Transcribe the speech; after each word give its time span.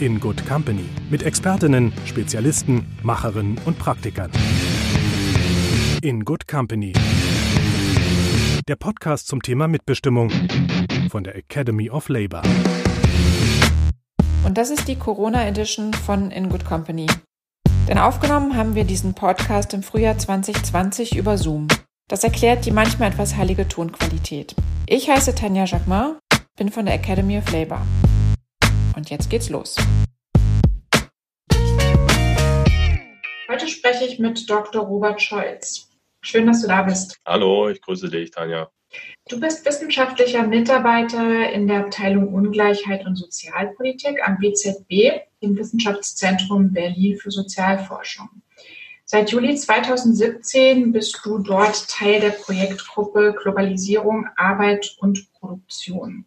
in 0.00 0.20
Good 0.20 0.46
Company 0.46 0.84
mit 1.10 1.22
Expertinnen, 1.22 1.92
Spezialisten, 2.04 2.86
Macherinnen 3.02 3.58
und 3.64 3.78
Praktikern. 3.78 4.30
In 6.02 6.24
Good 6.24 6.46
Company. 6.46 6.92
Der 8.68 8.76
Podcast 8.76 9.28
zum 9.28 9.42
Thema 9.42 9.68
Mitbestimmung 9.68 10.30
von 11.10 11.24
der 11.24 11.36
Academy 11.36 11.88
of 11.88 12.08
Labor. 12.08 12.42
Und 14.44 14.58
das 14.58 14.70
ist 14.70 14.86
die 14.86 14.96
Corona 14.96 15.46
Edition 15.46 15.92
von 15.94 16.30
In 16.30 16.50
Good 16.50 16.64
Company. 16.64 17.06
Denn 17.88 17.98
aufgenommen 17.98 18.56
haben 18.56 18.74
wir 18.74 18.84
diesen 18.84 19.14
Podcast 19.14 19.72
im 19.72 19.82
Frühjahr 19.82 20.18
2020 20.18 21.16
über 21.16 21.38
Zoom. 21.38 21.68
Das 22.08 22.22
erklärt 22.22 22.66
die 22.66 22.70
manchmal 22.70 23.10
etwas 23.10 23.36
heilige 23.36 23.66
Tonqualität. 23.66 24.54
Ich 24.86 25.08
heiße 25.08 25.34
Tanja 25.34 25.64
Jacquemin, 25.64 26.16
bin 26.56 26.70
von 26.70 26.84
der 26.84 26.94
Academy 26.94 27.38
of 27.38 27.50
Labor. 27.50 27.80
Und 28.96 29.10
jetzt 29.10 29.28
geht's 29.28 29.50
los. 29.50 29.76
Heute 33.48 33.68
spreche 33.68 34.06
ich 34.06 34.18
mit 34.18 34.48
Dr. 34.48 34.82
Robert 34.82 35.20
Scholz. 35.20 35.90
Schön, 36.22 36.46
dass 36.46 36.62
du 36.62 36.68
da 36.68 36.82
bist. 36.82 37.20
Hallo, 37.26 37.68
ich 37.68 37.80
grüße 37.82 38.08
dich, 38.08 38.30
Tanja. 38.30 38.70
Du 39.28 39.38
bist 39.38 39.66
wissenschaftlicher 39.66 40.46
Mitarbeiter 40.46 41.50
in 41.50 41.68
der 41.68 41.80
Abteilung 41.80 42.32
Ungleichheit 42.32 43.04
und 43.04 43.16
Sozialpolitik 43.16 44.26
am 44.26 44.38
BZB, 44.38 45.20
dem 45.42 45.56
Wissenschaftszentrum 45.56 46.72
Berlin 46.72 47.18
für 47.18 47.30
Sozialforschung. 47.30 48.28
Seit 49.04 49.30
Juli 49.30 49.54
2017 49.56 50.92
bist 50.92 51.20
du 51.22 51.38
dort 51.38 51.88
Teil 51.88 52.20
der 52.20 52.30
Projektgruppe 52.30 53.36
Globalisierung, 53.40 54.26
Arbeit 54.36 54.96
und 54.98 55.30
Produktion. 55.34 56.24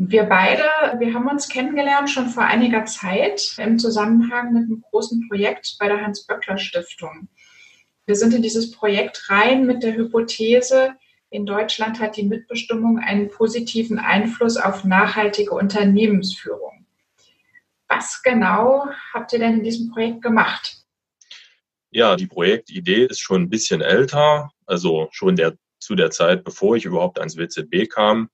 Wir 0.00 0.22
beide, 0.22 0.62
wir 1.00 1.12
haben 1.12 1.26
uns 1.26 1.48
kennengelernt 1.48 2.08
schon 2.08 2.28
vor 2.28 2.44
einiger 2.44 2.84
Zeit 2.84 3.42
im 3.58 3.80
Zusammenhang 3.80 4.52
mit 4.52 4.62
einem 4.62 4.80
großen 4.80 5.26
Projekt 5.28 5.74
bei 5.80 5.88
der 5.88 6.00
Hans-Böckler-Stiftung. 6.00 7.28
Wir 8.06 8.14
sind 8.14 8.32
in 8.32 8.42
dieses 8.42 8.70
Projekt 8.70 9.28
rein 9.28 9.66
mit 9.66 9.82
der 9.82 9.96
Hypothese, 9.96 10.94
in 11.30 11.46
Deutschland 11.46 11.98
hat 11.98 12.16
die 12.16 12.22
Mitbestimmung 12.22 13.00
einen 13.00 13.28
positiven 13.28 13.98
Einfluss 13.98 14.56
auf 14.56 14.84
nachhaltige 14.84 15.50
Unternehmensführung. 15.50 16.86
Was 17.88 18.22
genau 18.22 18.86
habt 19.12 19.32
ihr 19.32 19.40
denn 19.40 19.54
in 19.54 19.64
diesem 19.64 19.90
Projekt 19.90 20.22
gemacht? 20.22 20.76
Ja, 21.90 22.14
die 22.14 22.28
Projektidee 22.28 23.06
ist 23.06 23.18
schon 23.18 23.42
ein 23.42 23.50
bisschen 23.50 23.80
älter, 23.80 24.52
also 24.64 25.08
schon 25.10 25.34
der, 25.34 25.56
zu 25.80 25.96
der 25.96 26.12
Zeit, 26.12 26.44
bevor 26.44 26.76
ich 26.76 26.84
überhaupt 26.84 27.18
ans 27.18 27.36
WZB 27.36 27.88
kam. 27.90 28.30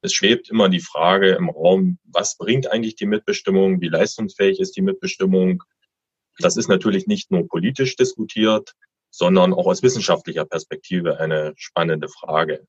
Es 0.00 0.12
schwebt 0.12 0.48
immer 0.48 0.68
die 0.68 0.80
Frage 0.80 1.32
im 1.32 1.48
Raum, 1.48 1.98
was 2.04 2.36
bringt 2.36 2.70
eigentlich 2.70 2.94
die 2.94 3.06
Mitbestimmung? 3.06 3.80
Wie 3.80 3.88
leistungsfähig 3.88 4.60
ist 4.60 4.76
die 4.76 4.82
Mitbestimmung? 4.82 5.64
Das 6.38 6.56
ist 6.56 6.68
natürlich 6.68 7.06
nicht 7.08 7.32
nur 7.32 7.48
politisch 7.48 7.96
diskutiert, 7.96 8.74
sondern 9.10 9.52
auch 9.52 9.66
aus 9.66 9.82
wissenschaftlicher 9.82 10.44
Perspektive 10.44 11.18
eine 11.18 11.52
spannende 11.56 12.08
Frage. 12.08 12.64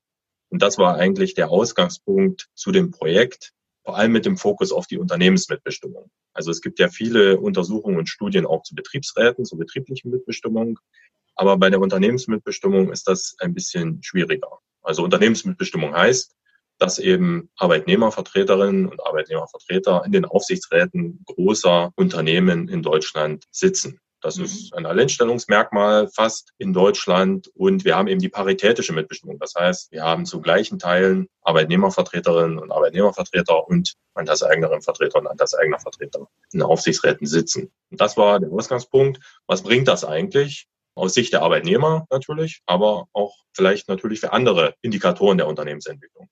Und 0.48 0.62
das 0.62 0.78
war 0.78 0.96
eigentlich 0.96 1.34
der 1.34 1.50
Ausgangspunkt 1.50 2.48
zu 2.54 2.72
dem 2.72 2.90
Projekt, 2.90 3.52
vor 3.84 3.96
allem 3.96 4.10
mit 4.10 4.26
dem 4.26 4.36
Fokus 4.36 4.72
auf 4.72 4.88
die 4.88 4.98
Unternehmensmitbestimmung. 4.98 6.10
Also 6.32 6.50
es 6.50 6.60
gibt 6.60 6.80
ja 6.80 6.88
viele 6.88 7.38
Untersuchungen 7.38 7.98
und 7.98 8.08
Studien 8.08 8.44
auch 8.44 8.62
zu 8.64 8.74
Betriebsräten, 8.74 9.44
zur 9.44 9.58
betrieblichen 9.58 10.10
Mitbestimmung. 10.10 10.80
Aber 11.36 11.56
bei 11.56 11.70
der 11.70 11.80
Unternehmensmitbestimmung 11.80 12.90
ist 12.90 13.06
das 13.06 13.36
ein 13.38 13.54
bisschen 13.54 14.02
schwieriger. 14.02 14.58
Also 14.82 15.04
Unternehmensmitbestimmung 15.04 15.94
heißt, 15.94 16.34
dass 16.80 16.98
eben 16.98 17.50
Arbeitnehmervertreterinnen 17.56 18.88
und 18.88 19.06
Arbeitnehmervertreter 19.06 20.02
in 20.04 20.12
den 20.12 20.24
Aufsichtsräten 20.24 21.22
großer 21.26 21.92
Unternehmen 21.94 22.68
in 22.68 22.82
Deutschland 22.82 23.44
sitzen. 23.50 24.00
Das 24.22 24.36
mhm. 24.36 24.44
ist 24.44 24.74
ein 24.74 24.86
Alleinstellungsmerkmal 24.86 26.08
fast 26.08 26.52
in 26.58 26.72
Deutschland. 26.72 27.48
Und 27.54 27.84
wir 27.84 27.96
haben 27.96 28.08
eben 28.08 28.20
die 28.20 28.28
paritätische 28.28 28.92
Mitbestimmung. 28.92 29.38
Das 29.38 29.54
heißt, 29.58 29.92
wir 29.92 30.02
haben 30.02 30.26
zu 30.26 30.40
gleichen 30.40 30.78
Teilen 30.78 31.28
Arbeitnehmervertreterinnen 31.42 32.58
und 32.58 32.70
Arbeitnehmervertreter 32.70 33.66
und 33.66 33.94
Anteilseignerinnenvertreter 34.14 35.18
und 35.18 35.26
Anteilseignervertreter 35.26 36.26
in 36.52 36.62
Aufsichtsräten 36.62 37.26
sitzen. 37.26 37.70
Und 37.90 38.00
das 38.00 38.16
war 38.16 38.40
der 38.40 38.50
Ausgangspunkt. 38.50 39.20
Was 39.46 39.62
bringt 39.62 39.88
das 39.88 40.04
eigentlich? 40.04 40.66
Aus 40.96 41.14
Sicht 41.14 41.32
der 41.32 41.42
Arbeitnehmer 41.42 42.06
natürlich, 42.10 42.62
aber 42.66 43.06
auch 43.12 43.36
vielleicht 43.54 43.88
natürlich 43.88 44.20
für 44.20 44.32
andere 44.32 44.74
Indikatoren 44.82 45.38
der 45.38 45.46
Unternehmensentwicklung. 45.46 46.28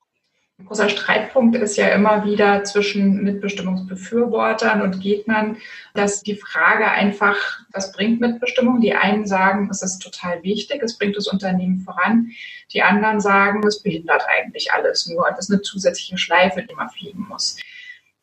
Ein 0.60 0.66
großer 0.66 0.88
Streitpunkt 0.88 1.54
ist 1.54 1.76
ja 1.76 1.86
immer 1.90 2.24
wieder 2.24 2.64
zwischen 2.64 3.22
Mitbestimmungsbefürwortern 3.22 4.82
und 4.82 5.00
Gegnern, 5.00 5.56
dass 5.94 6.24
die 6.24 6.34
Frage 6.34 6.90
einfach, 6.90 7.36
was 7.70 7.92
bringt 7.92 8.20
Mitbestimmung? 8.20 8.80
Die 8.80 8.92
einen 8.92 9.24
sagen, 9.24 9.68
es 9.70 9.82
ist 9.82 10.00
total 10.00 10.42
wichtig, 10.42 10.82
es 10.82 10.98
bringt 10.98 11.16
das 11.16 11.28
Unternehmen 11.28 11.78
voran. 11.78 12.32
Die 12.72 12.82
anderen 12.82 13.20
sagen, 13.20 13.64
es 13.64 13.80
behindert 13.84 14.24
eigentlich 14.28 14.72
alles 14.72 15.06
nur. 15.06 15.28
Das 15.30 15.48
ist 15.48 15.52
eine 15.52 15.62
zusätzliche 15.62 16.18
Schleife, 16.18 16.64
die 16.64 16.74
man 16.74 16.90
fliegen 16.90 17.26
muss. 17.28 17.56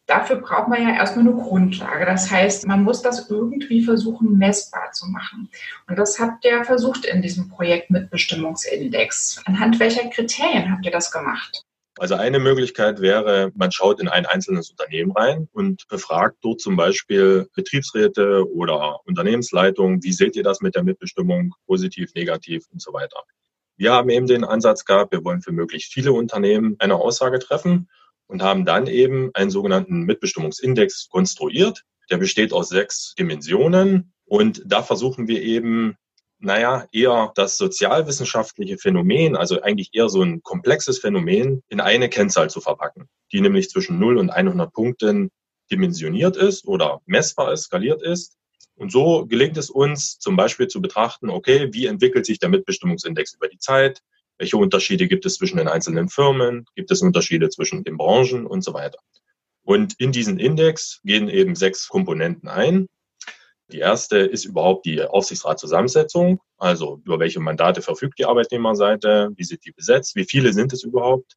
Dafür 0.06 0.36
braucht 0.36 0.68
man 0.68 0.84
ja 0.84 0.94
erstmal 0.94 1.26
eine 1.26 1.36
Grundlage. 1.36 2.06
Das 2.06 2.30
heißt, 2.30 2.68
man 2.68 2.84
muss 2.84 3.02
das 3.02 3.30
irgendwie 3.30 3.82
versuchen, 3.82 4.38
messbar 4.38 4.92
zu 4.92 5.08
machen. 5.08 5.50
Und 5.88 5.98
das 5.98 6.20
habt 6.20 6.44
ihr 6.44 6.66
versucht 6.66 7.06
in 7.06 7.22
diesem 7.22 7.48
Projekt 7.48 7.92
Mitbestimmungsindex. 7.92 9.42
Anhand 9.46 9.80
welcher 9.80 10.10
Kriterien 10.10 10.70
habt 10.70 10.86
ihr 10.86 10.92
das 10.92 11.12
gemacht? 11.12 11.66
Also 11.98 12.16
eine 12.16 12.40
Möglichkeit 12.40 13.00
wäre, 13.00 13.52
man 13.56 13.72
schaut 13.72 14.02
in 14.02 14.10
ein 14.10 14.26
einzelnes 14.26 14.70
Unternehmen 14.70 15.12
rein 15.12 15.48
und 15.54 15.88
befragt 15.88 16.38
dort 16.42 16.60
zum 16.60 16.76
Beispiel 16.76 17.48
Betriebsräte 17.56 18.46
oder 18.52 19.00
Unternehmensleitungen, 19.06 20.04
wie 20.04 20.12
seht 20.12 20.36
ihr 20.36 20.44
das 20.44 20.60
mit 20.60 20.76
der 20.76 20.84
Mitbestimmung, 20.84 21.54
positiv, 21.66 22.14
negativ 22.14 22.66
und 22.70 22.82
so 22.82 22.92
weiter. 22.92 23.24
Wir 23.78 23.94
haben 23.94 24.10
eben 24.10 24.28
den 24.28 24.44
Ansatz 24.44 24.84
gehabt, 24.84 25.14
wir 25.14 25.24
wollen 25.24 25.42
für 25.42 25.54
möglichst 25.54 25.94
viele 25.94 26.12
Unternehmen 26.12 26.76
eine 26.80 26.96
Aussage 26.96 27.40
treffen 27.40 27.90
und 28.28 28.42
haben 28.42 28.66
dann 28.66 28.88
eben 28.88 29.32
einen 29.34 29.50
sogenannten 29.50 30.02
Mitbestimmungsindex 30.02 31.08
konstruiert. 31.10 31.84
Der 32.10 32.18
besteht 32.18 32.52
aus 32.52 32.70
sechs 32.70 33.16
Dimensionen 33.18 34.14
und 34.26 34.62
da 34.66 34.84
versuchen 34.84 35.28
wir 35.30 35.42
eben 35.42 35.96
naja, 36.40 36.88
eher 36.92 37.32
das 37.36 37.58
sozialwissenschaftliche 37.58 38.78
Phänomen, 38.78 39.36
also 39.36 39.62
eigentlich 39.62 39.90
eher 39.94 40.10
so 40.10 40.22
ein 40.22 40.44
komplexes 40.44 41.00
Phänomen, 41.00 41.64
in 41.70 41.80
eine 41.80 42.10
Kennzahl 42.10 42.50
zu 42.50 42.62
verpacken, 42.62 43.08
die 43.32 43.42
nämlich 43.42 43.70
zwischen 43.70 44.00
0 44.00 44.18
und 44.18 44.30
100 44.30 44.72
Punkten 44.74 45.32
dimensioniert 45.72 46.38
ist 46.38 46.66
oder 46.66 47.02
messbar 47.06 47.54
ist, 47.54 47.64
skaliert 47.64 48.02
ist. 48.02 48.38
Und 48.76 48.92
so 48.92 49.26
gelingt 49.26 49.58
es 49.58 49.70
uns 49.70 50.20
zum 50.20 50.36
Beispiel 50.36 50.68
zu 50.68 50.82
betrachten, 50.82 51.30
okay, 51.30 51.70
wie 51.72 51.86
entwickelt 51.86 52.26
sich 52.26 52.40
der 52.40 52.50
Mitbestimmungsindex 52.50 53.34
über 53.34 53.48
die 53.48 53.58
Zeit? 53.58 54.02
Welche 54.38 54.58
Unterschiede 54.58 55.08
gibt 55.08 55.26
es 55.26 55.36
zwischen 55.36 55.58
den 55.58 55.70
einzelnen 55.70 56.10
Firmen? 56.10 56.66
Gibt 56.76 56.92
es 56.92 57.02
Unterschiede 57.02 57.50
zwischen 57.50 57.86
den 57.86 57.98
Branchen 57.98 58.46
und 58.46 58.64
so 58.64 58.74
weiter? 58.74 59.00
Und 59.64 59.96
in 59.98 60.12
diesen 60.12 60.38
Index 60.40 61.00
gehen 61.04 61.30
eben 61.30 61.56
sechs 61.56 61.88
Komponenten 61.88 62.50
ein. 62.50 62.88
Die 63.72 63.80
erste 63.80 64.20
ist 64.20 64.46
überhaupt 64.46 64.86
die 64.86 65.02
Aufsichtsratszusammensetzung, 65.02 66.40
also 66.58 67.02
über 67.04 67.20
welche 67.20 67.40
Mandate 67.40 67.82
verfügt 67.82 68.20
die 68.20 68.26
Arbeitnehmerseite, 68.26 69.32
wie 69.36 69.44
sind 69.44 69.66
die 69.66 69.72
besetzt, 69.72 70.16
wie 70.16 70.26
viele 70.26 70.54
sind 70.54 70.72
es 70.72 70.84
überhaupt. 70.84 71.36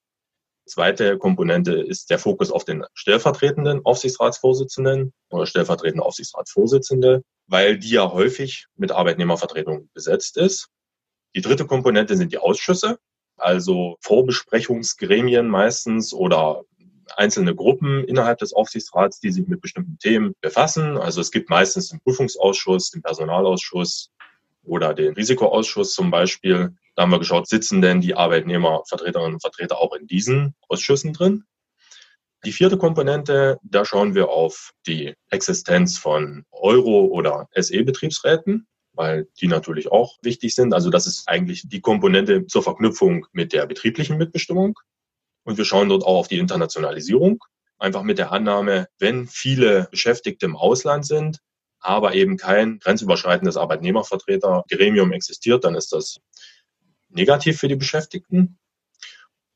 Zweite 0.66 1.16
Komponente 1.16 1.72
ist 1.72 2.10
der 2.10 2.18
Fokus 2.18 2.50
auf 2.50 2.64
den 2.64 2.84
stellvertretenden 2.92 3.80
Aufsichtsratsvorsitzenden 3.86 5.14
oder 5.30 5.46
stellvertretende 5.46 6.04
Aufsichtsratsvorsitzende, 6.04 7.22
weil 7.46 7.78
die 7.78 7.90
ja 7.90 8.12
häufig 8.12 8.66
mit 8.76 8.92
Arbeitnehmervertretung 8.92 9.88
besetzt 9.94 10.36
ist. 10.36 10.68
Die 11.34 11.40
dritte 11.40 11.66
Komponente 11.66 12.16
sind 12.18 12.32
die 12.32 12.38
Ausschüsse, 12.38 12.98
also 13.38 13.96
Vorbesprechungsgremien 14.02 15.48
meistens 15.48 16.12
oder 16.12 16.64
einzelne 17.16 17.54
Gruppen 17.54 18.04
innerhalb 18.04 18.38
des 18.38 18.52
Aufsichtsrats, 18.52 19.20
die 19.20 19.30
sich 19.30 19.46
mit 19.46 19.60
bestimmten 19.60 19.98
Themen 19.98 20.34
befassen. 20.40 20.96
Also 20.96 21.20
es 21.20 21.30
gibt 21.30 21.48
meistens 21.50 21.88
den 21.88 22.00
Prüfungsausschuss, 22.00 22.90
den 22.90 23.02
Personalausschuss 23.02 24.10
oder 24.64 24.94
den 24.94 25.14
Risikoausschuss 25.14 25.94
zum 25.94 26.10
Beispiel. 26.10 26.74
Da 26.94 27.02
haben 27.02 27.10
wir 27.10 27.18
geschaut, 27.18 27.48
sitzen 27.48 27.80
denn 27.80 28.00
die 28.00 28.14
Arbeitnehmervertreterinnen 28.14 29.34
und 29.34 29.40
Vertreter 29.40 29.78
auch 29.78 29.94
in 29.94 30.06
diesen 30.06 30.54
Ausschüssen 30.68 31.12
drin? 31.12 31.44
Die 32.44 32.52
vierte 32.52 32.78
Komponente, 32.78 33.58
da 33.62 33.84
schauen 33.84 34.14
wir 34.14 34.28
auf 34.28 34.70
die 34.86 35.14
Existenz 35.30 35.98
von 35.98 36.44
Euro- 36.52 37.06
oder 37.06 37.48
SE-Betriebsräten, 37.54 38.68
weil 38.92 39.28
die 39.40 39.48
natürlich 39.48 39.90
auch 39.90 40.18
wichtig 40.22 40.54
sind. 40.54 40.72
Also 40.72 40.90
das 40.90 41.06
ist 41.06 41.28
eigentlich 41.28 41.68
die 41.68 41.80
Komponente 41.80 42.46
zur 42.46 42.62
Verknüpfung 42.62 43.26
mit 43.32 43.52
der 43.52 43.66
betrieblichen 43.66 44.18
Mitbestimmung. 44.18 44.78
Und 45.48 45.56
wir 45.56 45.64
schauen 45.64 45.88
dort 45.88 46.04
auch 46.04 46.18
auf 46.18 46.28
die 46.28 46.36
Internationalisierung, 46.36 47.42
einfach 47.78 48.02
mit 48.02 48.18
der 48.18 48.32
Annahme, 48.32 48.86
wenn 48.98 49.26
viele 49.26 49.88
Beschäftigte 49.90 50.44
im 50.44 50.54
Ausland 50.54 51.06
sind, 51.06 51.38
aber 51.80 52.12
eben 52.12 52.36
kein 52.36 52.80
grenzüberschreitendes 52.80 53.56
Arbeitnehmervertretergremium 53.56 55.10
existiert, 55.12 55.64
dann 55.64 55.74
ist 55.74 55.90
das 55.92 56.18
negativ 57.08 57.58
für 57.58 57.68
die 57.68 57.76
Beschäftigten. 57.76 58.58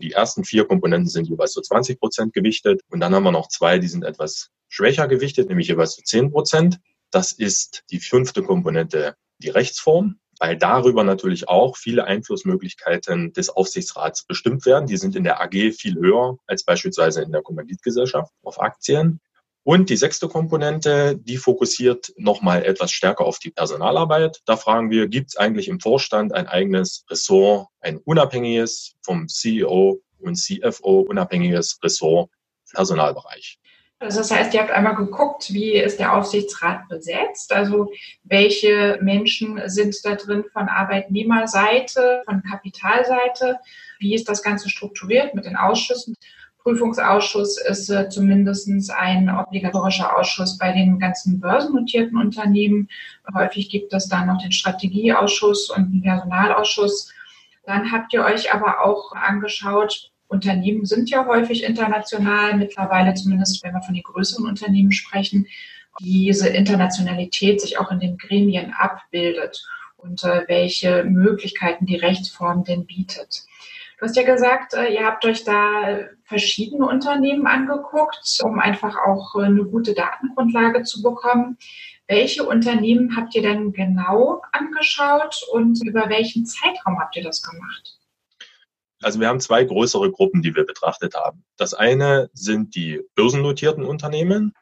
Die 0.00 0.12
ersten 0.12 0.44
vier 0.44 0.64
Komponenten 0.64 1.10
sind 1.10 1.28
jeweils 1.28 1.52
zu 1.52 1.60
20 1.60 2.00
Prozent 2.00 2.32
gewichtet 2.32 2.80
und 2.88 3.00
dann 3.00 3.14
haben 3.14 3.24
wir 3.24 3.30
noch 3.30 3.48
zwei, 3.48 3.78
die 3.78 3.88
sind 3.88 4.02
etwas 4.02 4.48
schwächer 4.70 5.08
gewichtet, 5.08 5.50
nämlich 5.50 5.68
jeweils 5.68 5.96
zu 5.96 6.02
10 6.02 6.30
Prozent. 6.30 6.80
Das 7.10 7.32
ist 7.32 7.84
die 7.90 8.00
fünfte 8.00 8.42
Komponente, 8.42 9.14
die 9.36 9.50
Rechtsform, 9.50 10.20
weil 10.42 10.56
darüber 10.56 11.04
natürlich 11.04 11.48
auch 11.48 11.76
viele 11.76 12.04
Einflussmöglichkeiten 12.04 13.32
des 13.32 13.48
Aufsichtsrats 13.48 14.24
bestimmt 14.24 14.66
werden. 14.66 14.88
Die 14.88 14.96
sind 14.96 15.14
in 15.14 15.22
der 15.22 15.40
AG 15.40 15.70
viel 15.72 15.94
höher 15.94 16.36
als 16.48 16.64
beispielsweise 16.64 17.22
in 17.22 17.30
der 17.30 17.42
Kommanditgesellschaft 17.42 18.32
auf 18.42 18.60
Aktien. 18.60 19.20
Und 19.62 19.88
die 19.88 19.96
sechste 19.96 20.26
Komponente, 20.26 21.16
die 21.16 21.36
fokussiert 21.36 22.12
nochmal 22.16 22.64
etwas 22.64 22.90
stärker 22.90 23.24
auf 23.24 23.38
die 23.38 23.50
Personalarbeit. 23.50 24.40
Da 24.44 24.56
fragen 24.56 24.90
wir, 24.90 25.06
gibt 25.06 25.28
es 25.28 25.36
eigentlich 25.36 25.68
im 25.68 25.78
Vorstand 25.78 26.34
ein 26.34 26.48
eigenes 26.48 27.04
Ressort, 27.08 27.68
ein 27.78 27.98
unabhängiges 27.98 28.96
vom 29.02 29.28
CEO 29.28 30.00
und 30.18 30.34
CFO 30.34 31.02
unabhängiges 31.02 31.78
Ressort 31.84 32.30
Personalbereich? 32.74 33.60
Also 34.02 34.18
das 34.18 34.30
heißt, 34.30 34.52
ihr 34.52 34.60
habt 34.60 34.72
einmal 34.72 34.96
geguckt, 34.96 35.52
wie 35.52 35.74
ist 35.74 36.00
der 36.00 36.12
Aufsichtsrat 36.14 36.88
besetzt, 36.88 37.52
also 37.52 37.92
welche 38.24 38.98
Menschen 39.00 39.60
sind 39.66 39.94
da 40.04 40.16
drin 40.16 40.44
von 40.52 40.68
Arbeitnehmerseite, 40.68 42.22
von 42.24 42.42
Kapitalseite, 42.42 43.58
wie 44.00 44.14
ist 44.14 44.28
das 44.28 44.42
Ganze 44.42 44.68
strukturiert 44.68 45.34
mit 45.34 45.44
den 45.44 45.56
Ausschüssen 45.56 46.16
Prüfungsausschuss 46.62 47.60
ist 47.60 47.90
äh, 47.90 48.08
zumindest 48.08 48.68
ein 48.92 49.28
obligatorischer 49.28 50.16
Ausschuss 50.16 50.58
bei 50.58 50.72
den 50.72 50.98
ganzen 50.98 51.40
börsennotierten 51.40 52.16
Unternehmen. 52.16 52.88
Häufig 53.34 53.68
gibt 53.68 53.92
es 53.92 54.08
dann 54.08 54.28
noch 54.28 54.40
den 54.40 54.52
Strategieausschuss 54.52 55.70
und 55.70 55.92
den 55.92 56.02
Personalausschuss. 56.02 57.12
Dann 57.64 57.90
habt 57.90 58.12
ihr 58.12 58.24
euch 58.24 58.54
aber 58.54 58.84
auch 58.84 59.12
angeschaut, 59.12 60.11
Unternehmen 60.32 60.86
sind 60.86 61.10
ja 61.10 61.26
häufig 61.26 61.62
international, 61.62 62.56
mittlerweile 62.56 63.12
zumindest, 63.14 63.62
wenn 63.62 63.74
wir 63.74 63.82
von 63.82 63.94
den 63.94 64.02
größeren 64.02 64.46
Unternehmen 64.46 64.90
sprechen, 64.90 65.46
diese 66.00 66.48
Internationalität 66.48 67.60
sich 67.60 67.78
auch 67.78 67.90
in 67.90 68.00
den 68.00 68.16
Gremien 68.16 68.72
abbildet 68.72 69.62
und 69.98 70.24
äh, 70.24 70.44
welche 70.48 71.04
Möglichkeiten 71.04 71.84
die 71.84 71.96
Rechtsform 71.96 72.64
denn 72.64 72.86
bietet. 72.86 73.42
Du 73.98 74.06
hast 74.06 74.16
ja 74.16 74.22
gesagt, 74.22 74.74
äh, 74.74 74.92
ihr 74.92 75.04
habt 75.04 75.24
euch 75.26 75.44
da 75.44 76.00
verschiedene 76.24 76.86
Unternehmen 76.86 77.46
angeguckt, 77.46 78.40
um 78.42 78.58
einfach 78.58 78.96
auch 79.06 79.36
äh, 79.36 79.44
eine 79.44 79.64
gute 79.64 79.92
Datengrundlage 79.92 80.82
zu 80.82 81.02
bekommen. 81.02 81.58
Welche 82.08 82.44
Unternehmen 82.44 83.16
habt 83.16 83.34
ihr 83.34 83.42
denn 83.42 83.72
genau 83.72 84.40
angeschaut 84.50 85.42
und 85.52 85.78
über 85.86 86.08
welchen 86.08 86.46
Zeitraum 86.46 86.98
habt 86.98 87.16
ihr 87.16 87.22
das 87.22 87.42
gemacht? 87.42 88.01
Also 89.02 89.20
wir 89.20 89.28
haben 89.28 89.40
zwei 89.40 89.64
größere 89.64 90.10
Gruppen, 90.10 90.42
die 90.42 90.54
wir 90.54 90.64
betrachtet 90.64 91.14
haben. 91.14 91.44
Das 91.56 91.74
eine 91.74 92.30
sind 92.32 92.74
die 92.74 93.00
börsennotierten 93.14 93.84
Unternehmen. 93.84 94.54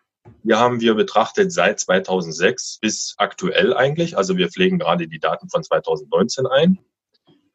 Hier 0.43 0.59
haben 0.59 0.81
wir 0.81 0.95
betrachtet 0.95 1.53
seit 1.53 1.81
2006 1.81 2.79
bis 2.81 3.15
aktuell 3.19 3.75
eigentlich. 3.75 4.17
Also 4.17 4.37
wir 4.37 4.51
pflegen 4.51 4.79
gerade 4.79 5.09
die 5.09 5.19
Daten 5.19 5.49
von 5.49 5.63
2019 5.63 6.47
ein. 6.47 6.79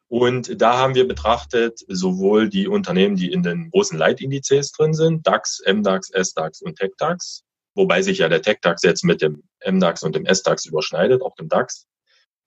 Und 0.08 0.60
da 0.60 0.78
haben 0.78 0.94
wir 0.94 1.08
betrachtet 1.08 1.80
sowohl 1.88 2.48
die 2.48 2.68
Unternehmen, 2.68 3.16
die 3.16 3.32
in 3.32 3.42
den 3.42 3.70
großen 3.70 3.98
Leitindizes 3.98 4.70
drin 4.72 4.94
sind, 4.94 5.26
DAX, 5.26 5.60
MDAX, 5.66 6.10
SDAX 6.10 6.62
und 6.62 6.78
TechDAX, 6.78 7.42
wobei 7.74 8.02
sich 8.02 8.18
ja 8.18 8.28
der 8.28 8.42
TechDAX 8.42 8.82
jetzt 8.82 9.02
mit 9.02 9.20
dem 9.20 9.42
MDAX 9.66 10.04
und 10.04 10.14
dem 10.14 10.24
SDAX 10.24 10.64
überschneidet, 10.64 11.22
auch 11.22 11.34
dem 11.34 11.48
DAX. 11.48 11.86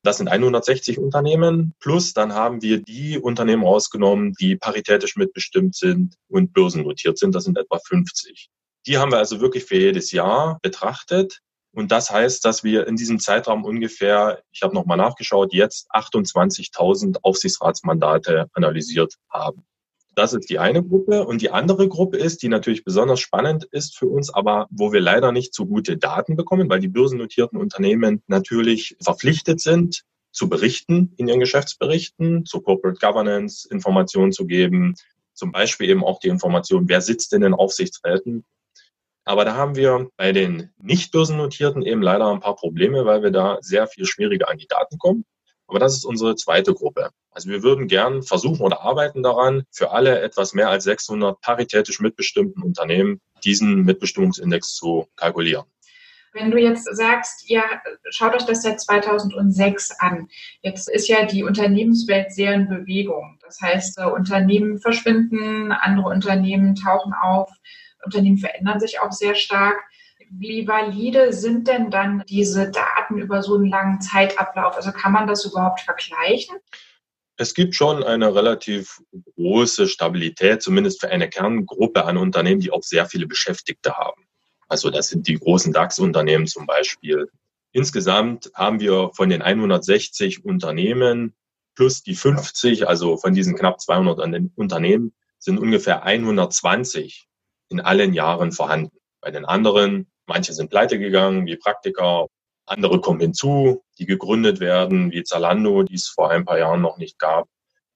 Das 0.03 0.17
sind 0.17 0.29
160 0.29 0.97
Unternehmen. 0.97 1.73
Plus 1.79 2.13
dann 2.13 2.33
haben 2.33 2.61
wir 2.61 2.81
die 2.81 3.19
Unternehmen 3.19 3.63
rausgenommen, 3.63 4.33
die 4.39 4.55
paritätisch 4.55 5.15
mitbestimmt 5.15 5.75
sind 5.75 6.15
und 6.29 6.53
börsennotiert 6.53 7.17
sind. 7.17 7.35
Das 7.35 7.43
sind 7.43 7.57
etwa 7.57 7.79
50. 7.79 8.49
Die 8.87 8.97
haben 8.97 9.11
wir 9.11 9.17
also 9.17 9.41
wirklich 9.41 9.65
für 9.65 9.77
jedes 9.77 10.11
Jahr 10.11 10.59
betrachtet 10.61 11.41
und 11.71 11.91
das 11.91 12.09
heißt, 12.09 12.43
dass 12.45 12.63
wir 12.63 12.87
in 12.87 12.95
diesem 12.95 13.19
Zeitraum 13.19 13.63
ungefähr, 13.63 14.41
ich 14.51 14.63
habe 14.63 14.73
nochmal 14.73 14.97
nachgeschaut, 14.97 15.53
jetzt 15.53 15.89
28.000 15.91 17.17
Aufsichtsratsmandate 17.21 18.47
analysiert 18.53 19.15
haben. 19.29 19.65
Das 20.15 20.33
ist 20.33 20.49
die 20.49 20.59
eine 20.59 20.83
Gruppe. 20.83 21.25
Und 21.25 21.41
die 21.41 21.51
andere 21.51 21.87
Gruppe 21.87 22.17
ist, 22.17 22.41
die 22.41 22.49
natürlich 22.49 22.83
besonders 22.83 23.19
spannend 23.19 23.65
ist 23.71 23.97
für 23.97 24.07
uns, 24.07 24.33
aber 24.33 24.67
wo 24.71 24.91
wir 24.91 24.99
leider 24.99 25.31
nicht 25.31 25.53
so 25.53 25.65
gute 25.65 25.97
Daten 25.97 26.35
bekommen, 26.35 26.69
weil 26.69 26.79
die 26.79 26.87
börsennotierten 26.87 27.59
Unternehmen 27.59 28.21
natürlich 28.27 28.97
verpflichtet 29.01 29.61
sind, 29.61 30.03
zu 30.31 30.49
berichten 30.49 31.13
in 31.17 31.27
ihren 31.27 31.39
Geschäftsberichten, 31.39 32.45
zu 32.45 32.61
Corporate 32.61 32.99
Governance 32.99 33.67
Informationen 33.69 34.31
zu 34.31 34.45
geben, 34.45 34.95
zum 35.33 35.51
Beispiel 35.51 35.89
eben 35.89 36.03
auch 36.03 36.19
die 36.19 36.27
Information, 36.27 36.87
wer 36.87 37.01
sitzt 37.01 37.33
in 37.33 37.41
den 37.41 37.53
Aufsichtsräten 37.53 38.45
aber 39.29 39.45
da 39.45 39.53
haben 39.53 39.75
wir 39.75 40.09
bei 40.17 40.31
den 40.31 40.71
nicht 40.81 41.11
börsennotierten 41.11 41.83
eben 41.83 42.01
leider 42.01 42.31
ein 42.31 42.39
paar 42.39 42.55
Probleme, 42.55 43.05
weil 43.05 43.21
wir 43.21 43.29
da 43.29 43.59
sehr 43.61 43.85
viel 43.85 44.07
schwieriger 44.07 44.49
an 44.49 44.57
die 44.57 44.65
Daten 44.65 44.97
kommen. 44.97 45.23
Aber 45.69 45.79
das 45.79 45.95
ist 45.95 46.03
unsere 46.03 46.35
zweite 46.35 46.73
Gruppe. 46.73 47.11
Also 47.31 47.49
wir 47.49 47.61
würden 47.61 47.87
gern 47.87 48.23
versuchen 48.23 48.61
oder 48.61 48.81
arbeiten 48.81 49.21
daran, 49.21 49.63
für 49.71 49.91
alle 49.91 50.19
etwas 50.19 50.53
mehr 50.53 50.69
als 50.69 50.83
600 50.85 51.39
paritätisch 51.41 51.99
mitbestimmten 51.99 52.63
Unternehmen 52.63 53.21
diesen 53.43 53.83
Mitbestimmungsindex 53.83 54.73
zu 54.75 55.07
kalkulieren. 55.15 55.65
Wenn 56.33 56.51
du 56.51 56.57
jetzt 56.57 56.87
sagst, 56.95 57.49
ja, 57.49 57.63
schaut 58.09 58.35
euch 58.35 58.45
das 58.45 58.63
seit 58.63 58.79
2006 58.79 59.91
an. 59.99 60.27
Jetzt 60.61 60.89
ist 60.89 61.07
ja 61.07 61.25
die 61.25 61.43
Unternehmenswelt 61.43 62.31
sehr 62.31 62.53
in 62.53 62.67
Bewegung. 62.67 63.39
Das 63.41 63.59
heißt, 63.61 63.99
äh, 63.99 64.05
Unternehmen 64.05 64.79
verschwinden, 64.79 65.71
andere 65.71 66.09
Unternehmen 66.09 66.75
tauchen 66.75 67.13
auf. 67.13 67.51
Unternehmen 68.03 68.37
verändern 68.37 68.79
sich 68.79 68.99
auch 68.99 69.11
sehr 69.11 69.35
stark. 69.35 69.79
Wie 70.31 70.67
valide 70.67 71.33
sind 71.33 71.67
denn 71.67 71.89
dann 71.89 72.23
diese 72.29 72.69
Daten 72.69 73.17
über 73.17 73.41
so 73.41 73.55
einen 73.55 73.65
langen 73.65 73.99
Zeitablauf? 73.99 74.75
Also 74.75 74.91
kann 74.91 75.11
man 75.11 75.27
das 75.27 75.45
überhaupt 75.45 75.81
vergleichen? 75.81 76.57
Es 77.35 77.53
gibt 77.53 77.73
schon 77.73 78.03
eine 78.03 78.35
relativ 78.35 79.01
große 79.35 79.87
Stabilität, 79.87 80.61
zumindest 80.61 80.99
für 80.99 81.09
eine 81.09 81.29
Kerngruppe 81.29 82.05
an 82.05 82.17
Unternehmen, 82.17 82.59
die 82.59 82.71
auch 82.71 82.83
sehr 82.83 83.05
viele 83.05 83.27
Beschäftigte 83.27 83.95
haben. 83.95 84.23
Also 84.67 84.89
das 84.89 85.07
sind 85.07 85.27
die 85.27 85.39
großen 85.39 85.73
DAX-Unternehmen 85.73 86.45
zum 86.47 86.67
Beispiel. 86.67 87.31
Insgesamt 87.71 88.51
haben 88.53 88.79
wir 88.79 89.11
von 89.13 89.29
den 89.29 89.41
160 89.41 90.45
Unternehmen 90.45 91.33
plus 91.75 92.03
die 92.03 92.15
50, 92.15 92.87
also 92.87 93.17
von 93.17 93.33
diesen 93.33 93.55
knapp 93.55 93.79
200 93.79 94.19
Unternehmen, 94.55 95.13
sind 95.39 95.57
ungefähr 95.57 96.03
120 96.03 97.27
in 97.69 97.79
allen 97.79 98.13
Jahren 98.13 98.51
vorhanden. 98.51 98.97
Bei 99.21 99.31
den 99.31 99.45
anderen, 99.45 100.08
manche 100.29 100.53
sind 100.53 100.69
pleite 100.69 100.97
gegangen, 100.97 101.45
wie 101.45 101.57
Praktiker, 101.57 102.27
andere 102.65 103.01
kommen 103.01 103.19
hinzu, 103.19 103.83
die 103.97 104.05
gegründet 104.05 104.59
werden, 104.59 105.11
wie 105.11 105.23
Zalando, 105.23 105.83
die 105.83 105.95
es 105.95 106.07
vor 106.07 106.29
ein 106.29 106.45
paar 106.45 106.59
Jahren 106.59 106.81
noch 106.81 106.97
nicht 106.97 107.19
gab. 107.19 107.47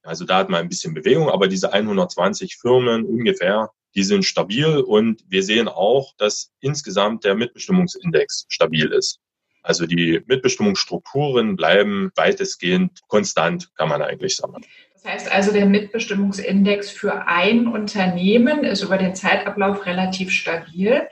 Also 0.01 0.25
da 0.25 0.37
hat 0.37 0.49
man 0.49 0.61
ein 0.61 0.69
bisschen 0.69 0.93
Bewegung, 0.93 1.29
aber 1.29 1.47
diese 1.47 1.71
120 1.71 2.57
Firmen 2.57 3.05
ungefähr, 3.05 3.69
die 3.95 4.03
sind 4.03 4.25
stabil 4.25 4.79
und 4.79 5.23
wir 5.29 5.43
sehen 5.43 5.67
auch, 5.67 6.13
dass 6.17 6.51
insgesamt 6.59 7.23
der 7.23 7.35
Mitbestimmungsindex 7.35 8.45
stabil 8.49 8.91
ist. 8.91 9.19
Also 9.61 9.85
die 9.85 10.21
Mitbestimmungsstrukturen 10.25 11.55
bleiben 11.55 12.11
weitestgehend 12.15 12.99
konstant, 13.07 13.73
kann 13.75 13.87
man 13.87 14.01
eigentlich 14.01 14.35
sagen. 14.35 14.65
Das 14.93 15.05
heißt 15.05 15.31
also, 15.31 15.51
der 15.51 15.65
Mitbestimmungsindex 15.65 16.89
für 16.89 17.27
ein 17.27 17.67
Unternehmen 17.67 18.63
ist 18.63 18.83
über 18.83 18.97
den 18.97 19.15
Zeitablauf 19.15 19.85
relativ 19.85 20.31
stabil. 20.31 21.07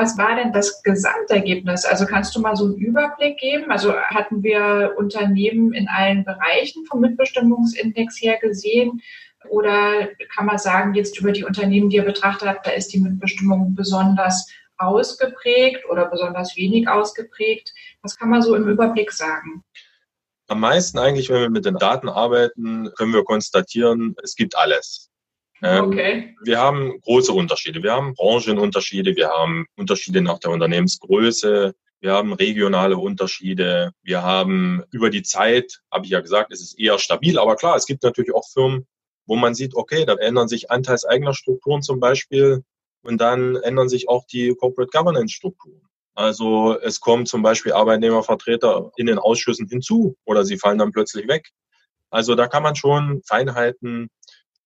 Was 0.00 0.16
war 0.16 0.34
denn 0.34 0.50
das 0.54 0.82
Gesamtergebnis? 0.82 1.84
Also 1.84 2.06
kannst 2.06 2.34
du 2.34 2.40
mal 2.40 2.56
so 2.56 2.64
einen 2.64 2.76
Überblick 2.76 3.36
geben? 3.36 3.70
Also 3.70 3.94
hatten 3.94 4.42
wir 4.42 4.94
Unternehmen 4.96 5.74
in 5.74 5.88
allen 5.88 6.24
Bereichen 6.24 6.86
vom 6.86 7.00
Mitbestimmungsindex 7.00 8.16
her 8.22 8.38
gesehen? 8.38 9.02
Oder 9.50 10.08
kann 10.34 10.46
man 10.46 10.56
sagen, 10.56 10.94
jetzt 10.94 11.20
über 11.20 11.32
die 11.32 11.44
Unternehmen, 11.44 11.90
die 11.90 11.96
ihr 11.96 12.04
betrachtet 12.06 12.48
habt, 12.48 12.66
da 12.66 12.70
ist 12.70 12.94
die 12.94 13.00
Mitbestimmung 13.00 13.74
besonders 13.74 14.48
ausgeprägt 14.78 15.84
oder 15.90 16.06
besonders 16.06 16.56
wenig 16.56 16.88
ausgeprägt? 16.88 17.74
Was 18.00 18.16
kann 18.16 18.30
man 18.30 18.40
so 18.40 18.54
im 18.54 18.68
Überblick 18.68 19.12
sagen? 19.12 19.62
Am 20.46 20.60
meisten 20.60 20.98
eigentlich, 20.98 21.28
wenn 21.28 21.42
wir 21.42 21.50
mit 21.50 21.66
den 21.66 21.76
Daten 21.76 22.08
arbeiten, 22.08 22.90
können 22.96 23.12
wir 23.12 23.22
konstatieren, 23.24 24.16
es 24.22 24.34
gibt 24.34 24.56
alles. 24.56 25.09
Ähm, 25.62 25.84
okay. 25.84 26.36
Wir 26.42 26.58
haben 26.58 27.00
große 27.00 27.32
Unterschiede. 27.32 27.82
Wir 27.82 27.92
haben 27.92 28.14
Branchenunterschiede, 28.14 29.14
wir 29.16 29.28
haben 29.28 29.66
Unterschiede 29.76 30.22
nach 30.22 30.38
der 30.38 30.50
Unternehmensgröße, 30.50 31.74
wir 32.00 32.12
haben 32.12 32.32
regionale 32.32 32.96
Unterschiede, 32.96 33.92
wir 34.02 34.22
haben 34.22 34.82
über 34.90 35.10
die 35.10 35.22
Zeit, 35.22 35.80
habe 35.92 36.06
ich 36.06 36.12
ja 36.12 36.20
gesagt, 36.20 36.50
es 36.50 36.62
ist 36.62 36.78
eher 36.78 36.98
stabil, 36.98 37.38
aber 37.38 37.56
klar, 37.56 37.76
es 37.76 37.84
gibt 37.84 38.02
natürlich 38.02 38.34
auch 38.34 38.48
Firmen, 38.52 38.86
wo 39.26 39.36
man 39.36 39.54
sieht, 39.54 39.74
okay, 39.74 40.06
da 40.06 40.14
ändern 40.14 40.48
sich 40.48 40.70
anteilseigener 40.70 41.34
Strukturen 41.34 41.82
zum 41.82 42.00
Beispiel 42.00 42.64
und 43.02 43.20
dann 43.20 43.56
ändern 43.56 43.90
sich 43.90 44.08
auch 44.08 44.24
die 44.26 44.54
Corporate 44.54 44.90
Governance 44.96 45.34
Strukturen. 45.34 45.82
Also 46.14 46.78
es 46.80 47.00
kommen 47.00 47.26
zum 47.26 47.42
Beispiel 47.42 47.72
Arbeitnehmervertreter 47.72 48.92
in 48.96 49.06
den 49.06 49.18
Ausschüssen 49.18 49.68
hinzu 49.68 50.16
oder 50.24 50.44
sie 50.44 50.58
fallen 50.58 50.78
dann 50.78 50.92
plötzlich 50.92 51.28
weg. 51.28 51.50
Also 52.10 52.34
da 52.34 52.48
kann 52.48 52.62
man 52.62 52.76
schon 52.76 53.22
Feinheiten 53.24 54.10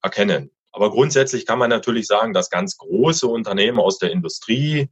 erkennen. 0.02 0.50
Aber 0.74 0.90
grundsätzlich 0.90 1.46
kann 1.46 1.60
man 1.60 1.70
natürlich 1.70 2.08
sagen, 2.08 2.34
dass 2.34 2.50
ganz 2.50 2.76
große 2.78 3.28
Unternehmen 3.28 3.78
aus 3.78 3.98
der 3.98 4.10
Industrie, 4.10 4.88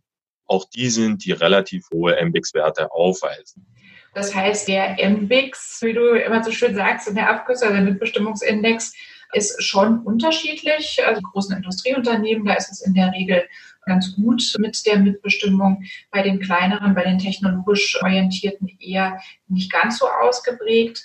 auch 0.47 0.65
die 0.65 0.89
sind, 0.89 1.25
die 1.25 1.33
relativ 1.33 1.89
hohe 1.93 2.17
MBIX-Werte 2.25 2.93
aufweisen. 2.93 3.67
Das 4.15 4.33
heißt, 4.33 4.69
der 4.69 4.97
MBIX, 5.11 5.81
wie 5.83 5.93
du 5.93 6.11
immer 6.11 6.45
so 6.45 6.53
schön 6.53 6.77
sagst, 6.77 7.09
in 7.09 7.17
der 7.17 7.29
Abkürzung, 7.29 7.69
also 7.69 7.83
der 7.83 7.91
Mitbestimmungsindex, 7.91 8.93
ist 9.33 9.61
schon 9.61 10.03
unterschiedlich. 10.05 11.01
Also 11.05 11.21
großen 11.21 11.57
Industrieunternehmen, 11.57 12.45
da 12.45 12.55
ist 12.55 12.71
es 12.71 12.83
in 12.83 12.95
der 12.95 13.13
Regel 13.13 13.43
ganz 13.85 14.15
gut 14.15 14.41
mit 14.59 14.87
der 14.87 14.99
Mitbestimmung. 15.01 15.83
Bei 16.13 16.23
den 16.23 16.39
kleineren, 16.39 16.95
bei 16.95 17.03
den 17.03 17.19
technologisch 17.19 18.01
orientierten 18.01 18.69
eher 18.79 19.21
nicht 19.49 19.73
ganz 19.73 19.99
so 19.99 20.07
ausgeprägt. 20.07 21.05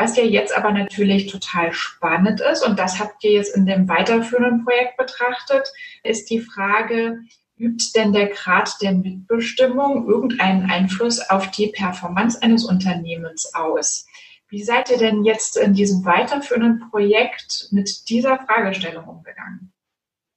Was 0.00 0.16
ja 0.16 0.22
jetzt 0.22 0.56
aber 0.56 0.70
natürlich 0.70 1.26
total 1.26 1.72
spannend 1.72 2.40
ist, 2.40 2.64
und 2.64 2.78
das 2.78 3.00
habt 3.00 3.24
ihr 3.24 3.32
jetzt 3.32 3.56
in 3.56 3.66
dem 3.66 3.88
weiterführenden 3.88 4.64
Projekt 4.64 4.96
betrachtet, 4.96 5.66
ist 6.04 6.30
die 6.30 6.40
Frage, 6.40 7.18
übt 7.56 7.90
denn 7.96 8.12
der 8.12 8.28
Grad 8.28 8.80
der 8.80 8.92
Mitbestimmung 8.92 10.08
irgendeinen 10.08 10.70
Einfluss 10.70 11.18
auf 11.18 11.50
die 11.50 11.68
Performance 11.68 12.40
eines 12.40 12.64
Unternehmens 12.64 13.52
aus? 13.54 14.06
Wie 14.48 14.62
seid 14.62 14.88
ihr 14.88 14.98
denn 14.98 15.24
jetzt 15.24 15.56
in 15.56 15.74
diesem 15.74 16.04
weiterführenden 16.04 16.88
Projekt 16.90 17.66
mit 17.72 18.08
dieser 18.08 18.38
Fragestellung 18.38 19.04
umgegangen? 19.04 19.72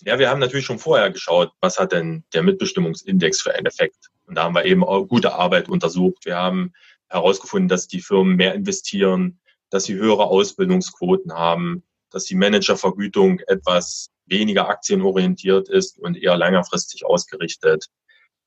Ja, 0.03 0.17
wir 0.17 0.31
haben 0.31 0.39
natürlich 0.39 0.65
schon 0.65 0.79
vorher 0.79 1.11
geschaut, 1.11 1.51
was 1.61 1.77
hat 1.77 1.91
denn 1.91 2.23
der 2.33 2.41
Mitbestimmungsindex 2.41 3.41
für 3.41 3.53
einen 3.53 3.67
Effekt. 3.67 4.09
Und 4.25 4.35
da 4.35 4.43
haben 4.43 4.55
wir 4.55 4.65
eben 4.65 4.83
auch 4.83 5.05
gute 5.05 5.35
Arbeit 5.35 5.69
untersucht. 5.69 6.25
Wir 6.25 6.37
haben 6.37 6.73
herausgefunden, 7.09 7.69
dass 7.69 7.87
die 7.87 8.01
Firmen 8.01 8.35
mehr 8.35 8.55
investieren, 8.55 9.39
dass 9.71 9.85
sie 9.85 9.95
höhere 9.95 10.25
Ausbildungsquoten 10.27 11.33
haben, 11.33 11.83
dass 12.11 12.25
die 12.25 12.35
Managervergütung 12.35 13.39
etwas 13.47 14.09
weniger 14.27 14.69
aktienorientiert 14.69 15.69
ist 15.69 15.97
und 15.97 16.21
eher 16.21 16.37
längerfristig 16.37 17.05
ausgerichtet. 17.05 17.87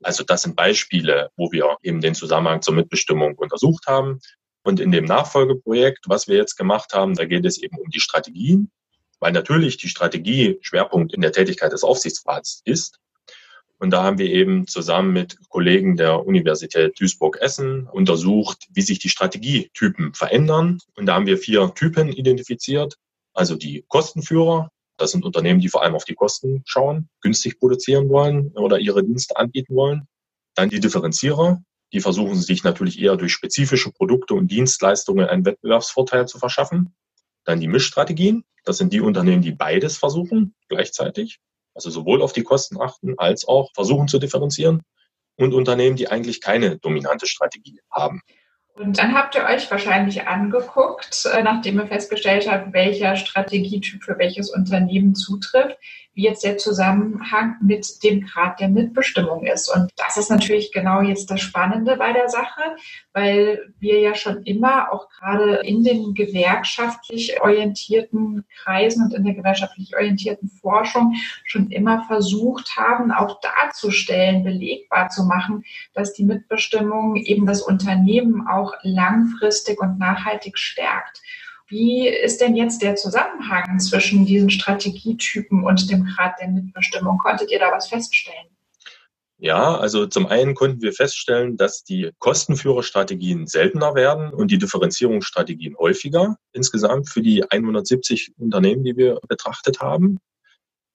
Also 0.03 0.23
das 0.23 0.43
sind 0.43 0.55
Beispiele, 0.55 1.31
wo 1.37 1.51
wir 1.51 1.77
eben 1.83 2.01
den 2.01 2.15
Zusammenhang 2.15 2.63
zur 2.63 2.75
Mitbestimmung 2.75 3.35
untersucht 3.37 3.87
haben. 3.87 4.21
Und 4.63 4.81
in 4.81 4.93
dem 4.93 5.05
Nachfolgeprojekt, 5.05 6.05
was 6.07 6.29
wir 6.29 6.37
jetzt 6.37 6.57
gemacht 6.57 6.93
haben, 6.95 7.15
da 7.15 7.25
geht 7.25 7.45
es 7.45 7.59
eben 7.59 7.77
um 7.79 7.91
die 7.91 8.01
Strategien, 8.01 8.71
weil 9.19 9.33
natürlich 9.33 9.77
die 9.77 9.89
Strategie 9.89 10.59
Schwerpunkt 10.61 11.15
in 11.15 11.21
der 11.21 11.33
Tätigkeit 11.33 11.73
des 11.73 11.85
Aufsichtsrats 11.85 12.63
ist. 12.65 12.99
Und 13.79 13.91
da 13.91 14.03
haben 14.03 14.19
wir 14.19 14.31
eben 14.31 14.67
zusammen 14.67 15.13
mit 15.13 15.37
Kollegen 15.49 15.97
der 15.97 16.25
Universität 16.25 16.99
Duisburg-Essen 16.99 17.89
untersucht, 17.89 18.67
wie 18.73 18.83
sich 18.83 18.99
die 18.99 19.09
Strategietypen 19.09 20.15
verändern. 20.15 20.79
Und 20.97 21.07
da 21.07 21.15
haben 21.15 21.27
wir 21.27 21.39
vier 21.39 21.73
Typen 21.75 22.11
identifiziert. 22.11 22.97
Also 23.35 23.57
die 23.57 23.85
Kostenführer. 23.89 24.71
Das 24.97 25.11
sind 25.11 25.25
Unternehmen, 25.25 25.61
die 25.61 25.69
vor 25.69 25.83
allem 25.83 25.97
auf 25.97 26.05
die 26.05 26.15
Kosten 26.15 26.63
schauen, 26.67 27.09
günstig 27.21 27.59
produzieren 27.59 28.09
wollen 28.09 28.53
oder 28.53 28.79
ihre 28.79 29.03
Dienste 29.03 29.37
anbieten 29.37 29.75
wollen. 29.75 30.07
Dann 30.55 30.71
die 30.71 30.79
Differenzierer. 30.79 31.61
Die 31.93 32.01
versuchen 32.01 32.37
sich 32.37 32.63
natürlich 32.63 33.01
eher 33.01 33.17
durch 33.17 33.33
spezifische 33.33 33.91
Produkte 33.91 34.35
und 34.35 34.51
Dienstleistungen 34.51 35.27
einen 35.27 35.45
Wettbewerbsvorteil 35.45 36.27
zu 36.29 36.39
verschaffen. 36.39 36.95
Dann 37.45 37.61
die 37.61 37.69
Mischstrategien. 37.69 38.45
Das 38.65 38.79
sind 38.79 38.93
die 38.93 39.01
Unternehmen, 39.01 39.43
die 39.43 39.53
beides 39.53 39.97
versuchen 39.97 40.55
gleichzeitig. 40.69 41.41
Also 41.75 41.91
sowohl 41.91 42.23
auf 42.23 42.33
die 42.33 42.43
Kosten 42.43 42.81
achten 42.81 43.19
als 43.19 43.47
auch 43.47 43.71
versuchen 43.75 44.09
zu 44.09 44.19
differenzieren 44.19 44.83
und 45.37 45.55
Unternehmen, 45.55 45.97
die 45.97 46.09
eigentlich 46.09 46.41
keine 46.41 46.79
dominante 46.79 47.27
Strategie 47.27 47.81
haben. 47.91 48.23
Und 48.75 48.99
dann 48.99 49.15
habt 49.15 49.37
ihr 49.37 49.45
euch 49.45 49.71
wahrscheinlich 49.71 50.27
angeguckt, 50.27 51.27
äh, 51.33 51.43
nachdem 51.43 51.79
ihr 51.79 51.87
festgestellt 51.87 52.51
habt, 52.51 52.73
welcher 52.73 53.15
Strategietyp 53.15 54.03
für 54.03 54.19
welches 54.19 54.51
Unternehmen 54.51 55.15
zutrifft, 55.15 55.79
wie 56.15 56.25
jetzt 56.25 56.45
der 56.45 56.59
Zusammenhang 56.59 57.57
mit 57.61 58.03
dem 58.03 58.25
Grad 58.27 58.61
der 58.61 58.69
Mitbestimmung 58.69 59.47
ist. 59.47 59.69
Und 59.69 59.91
das 59.97 60.17
ist 60.17 60.31
natürlich 60.31 60.73
genau 60.73 61.01
jetzt 61.01 61.31
das 61.31 61.41
Spannende 61.41 61.97
bei 61.97 62.13
der 62.13 62.29
Sache, 62.29 62.77
weil 63.13 63.73
wir 63.81 64.01
ja 64.01 64.15
schon 64.15 64.43
immer 64.45 64.93
auch 64.93 65.09
gerade 65.09 65.57
in 65.57 65.83
den 65.83 66.15
gewerkschaftlich 66.15 67.41
orientierten 67.41 68.45
Kreisen 68.63 69.05
und 69.05 69.15
in 69.15 69.25
der 69.25 69.35
gewerkschaftlich 69.35 69.95
orientierten 69.95 70.49
Forschung 70.49 71.15
schon 71.45 71.71
immer 71.71 72.05
versucht 72.05 72.77
haben, 72.77 73.11
auch 73.11 73.41
darzustellen, 73.41 74.45
belegbar 74.45 75.09
zu 75.09 75.25
machen, 75.25 75.65
dass 75.95 76.13
die 76.13 76.25
Mitbestimmung 76.25 77.17
eben 77.17 77.47
das 77.47 77.63
Unternehmen 77.63 78.47
auch 78.47 78.73
langfristig 78.83 79.81
und 79.81 79.99
nachhaltig 79.99 80.59
stärkt. 80.59 81.21
Wie 81.69 82.09
ist 82.09 82.41
denn 82.41 82.57
jetzt 82.57 82.83
der 82.83 82.95
Zusammenhang 82.97 83.79
zwischen 83.81 84.27
diesen 84.27 84.51
Strategietypen 84.51 85.65
und 85.65 85.91
dem 85.91 86.05
Grad 86.05 86.39
der 86.41 86.49
Mitbestimmung? 86.49 87.19
Konntet 87.19 87.51
ihr 87.51 87.59
da 87.59 87.73
was 87.73 87.89
feststellen? 87.89 88.49
Ja, 89.39 89.77
also 89.77 90.07
zum 90.07 90.27
einen 90.27 90.55
konnten 90.55 90.81
wir 90.81 90.93
feststellen, 90.93 91.57
dass 91.57 91.83
die 91.83 92.11
Kostenführerstrategien 92.19 93.47
seltener 93.47 93.95
werden 93.95 94.33
und 94.33 94.51
die 94.51 94.59
Differenzierungsstrategien 94.59 95.77
häufiger 95.77 96.37
insgesamt 96.53 97.09
für 97.09 97.21
die 97.21 97.45
170 97.51 98.33
Unternehmen, 98.39 98.85
die 98.85 98.97
wir 98.97 99.19
betrachtet 99.29 99.81
haben. 99.81 100.19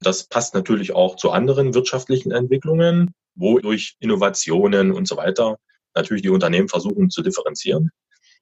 Das 0.02 0.28
passt 0.28 0.54
natürlich 0.54 0.94
auch 0.94 1.18
zu 1.18 1.32
anderen 1.32 1.74
wirtschaftlichen 1.74 2.32
Entwicklungen, 2.32 3.14
wo 3.36 3.60
durch 3.60 3.96
Innovationen 4.00 4.94
und 4.94 5.08
so 5.08 5.18
weiter 5.18 5.58
natürlich 5.94 6.22
die 6.24 6.30
Unternehmen 6.30 6.70
versuchen 6.70 7.10
zu 7.10 7.22
differenzieren. 7.22 7.92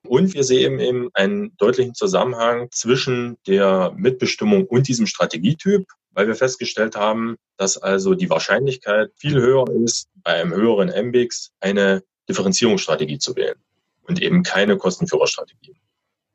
Und 0.07 0.33
wir 0.33 0.43
sehen 0.43 0.79
eben 0.79 1.09
einen 1.13 1.55
deutlichen 1.57 1.93
Zusammenhang 1.93 2.69
zwischen 2.71 3.37
der 3.45 3.93
Mitbestimmung 3.95 4.65
und 4.65 4.87
diesem 4.87 5.05
Strategietyp, 5.05 5.85
weil 6.11 6.27
wir 6.27 6.35
festgestellt 6.35 6.95
haben, 6.95 7.35
dass 7.57 7.77
also 7.77 8.15
die 8.15 8.29
Wahrscheinlichkeit 8.29 9.11
viel 9.17 9.39
höher 9.39 9.65
ist, 9.83 10.09
bei 10.23 10.41
einem 10.41 10.53
höheren 10.53 10.89
MBIX 10.89 11.51
eine 11.59 12.03
Differenzierungsstrategie 12.29 13.19
zu 13.19 13.35
wählen 13.35 13.57
und 14.03 14.21
eben 14.21 14.43
keine 14.43 14.77
Kostenführerstrategie. 14.77 15.75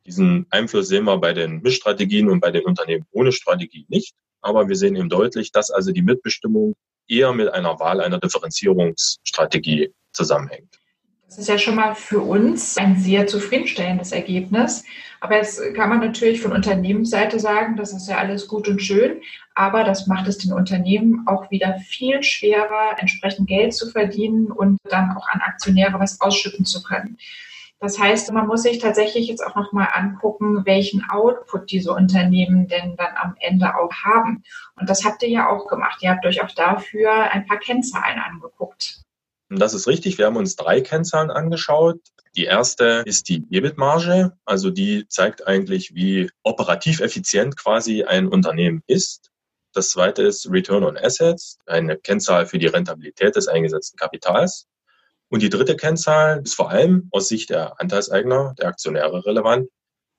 Diesen 0.07 0.47
Einfluss 0.50 0.88
sehen 0.88 1.05
wir 1.05 1.19
bei 1.19 1.33
den 1.33 1.62
Mischstrategien 1.62 2.29
und 2.29 2.41
bei 2.41 2.50
den 2.50 2.64
Unternehmen 2.64 3.07
ohne 3.12 3.33
Strategie 3.33 3.87
nicht. 3.88 4.14
Aber 4.41 4.69
wir 4.69 4.76
sehen 4.76 4.97
eben 4.97 5.09
deutlich, 5.09 5.52
dass 5.52 5.71
also 5.71 5.93
die 5.93 6.02
Mitbestimmung 6.02 6.75
eher 7.07 7.33
mit 7.33 7.49
einer 7.49 7.79
Wahl 7.79 8.00
einer 8.00 8.19
Differenzierungsstrategie 8.19 9.93
zusammenhängt. 10.12 10.82
Das 11.33 11.39
ist 11.39 11.49
ja 11.49 11.57
schon 11.57 11.77
mal 11.77 11.95
für 11.95 12.21
uns 12.21 12.77
ein 12.77 12.99
sehr 12.99 13.27
zufriedenstellendes 13.27 14.12
Ergebnis. 14.12 14.85
Aber 15.19 15.37
jetzt 15.37 15.62
kann 15.75 15.89
man 15.89 16.01
natürlich 16.01 16.43
von 16.43 16.53
Unternehmensseite 16.53 17.41
sagen, 17.41 17.75
das 17.79 17.95
ist 17.95 18.07
ja 18.07 18.19
alles 18.19 18.47
gut 18.49 18.69
und 18.69 18.83
schön, 18.83 19.23
aber 19.55 19.83
das 19.83 20.07
macht 20.07 20.29
es 20.29 20.37
den 20.37 20.53
Unternehmen 20.53 21.27
auch 21.27 21.51
wieder 21.51 21.79
viel 21.79 22.23
schwerer, 22.23 22.99
entsprechend 22.99 23.49
Geld 23.49 23.73
zu 23.73 23.89
verdienen 23.89 24.53
und 24.53 24.77
dann 24.91 25.17
auch 25.17 25.27
an 25.27 25.41
Aktionäre 25.41 25.99
was 25.99 26.21
ausschütten 26.21 26.67
zu 26.67 26.83
können. 26.83 27.17
Das 27.81 27.99
heißt, 27.99 28.31
man 28.33 28.47
muss 28.47 28.65
sich 28.65 28.79
tatsächlich 28.79 29.27
jetzt 29.29 29.43
auch 29.43 29.55
nochmal 29.55 29.89
angucken, 29.91 30.67
welchen 30.67 31.03
Output 31.09 31.73
diese 31.73 31.95
Unternehmen 31.95 32.69
denn 32.69 32.95
dann 32.97 33.17
am 33.19 33.37
Ende 33.41 33.75
auch 33.75 33.95
haben. 34.05 34.43
Und 34.79 34.91
das 34.91 35.07
habt 35.07 35.23
ihr 35.23 35.31
ja 35.31 35.49
auch 35.49 35.67
gemacht. 35.67 36.03
Ihr 36.03 36.11
habt 36.11 36.27
euch 36.27 36.43
auch 36.43 36.53
dafür 36.53 37.11
ein 37.33 37.47
paar 37.47 37.59
Kennzahlen 37.59 38.19
angeguckt. 38.19 39.03
Und 39.53 39.59
das 39.59 39.75
ist 39.75 39.87
richtig. 39.87 40.17
Wir 40.17 40.25
haben 40.25 40.39
uns 40.39 40.57
drei 40.57 40.81
Kennzahlen 40.81 41.31
angeschaut. 41.31 42.01
Die 42.35 42.45
erste 42.45 43.03
ist 43.05 43.29
die 43.29 43.45
EBIT-Marge. 43.51 44.33
Also 44.47 44.71
die 44.71 45.07
zeigt 45.09 45.47
eigentlich, 45.47 45.95
wie 45.95 46.31
operativ 46.43 47.01
effizient 47.01 47.59
quasi 47.59 48.03
ein 48.05 48.29
Unternehmen 48.29 48.83
ist. 48.87 49.31
Das 49.75 49.91
zweite 49.91 50.23
ist 50.23 50.51
Return 50.51 50.85
on 50.85 50.97
Assets, 50.97 51.59
eine 51.67 51.99
Kennzahl 51.99 52.47
für 52.47 52.59
die 52.59 52.67
Rentabilität 52.67 53.37
des 53.37 53.47
eingesetzten 53.47 53.99
Kapitals. 53.99 54.69
Und 55.29 55.43
die 55.43 55.51
dritte 55.51 55.77
Kennzahl 55.77 56.41
ist 56.43 56.55
vor 56.55 56.71
allem 56.71 57.09
aus 57.11 57.29
Sicht 57.29 57.51
der 57.51 57.79
Anteilseigner, 57.79 58.55
der 58.59 58.69
Aktionäre 58.69 59.27
relevant, 59.27 59.69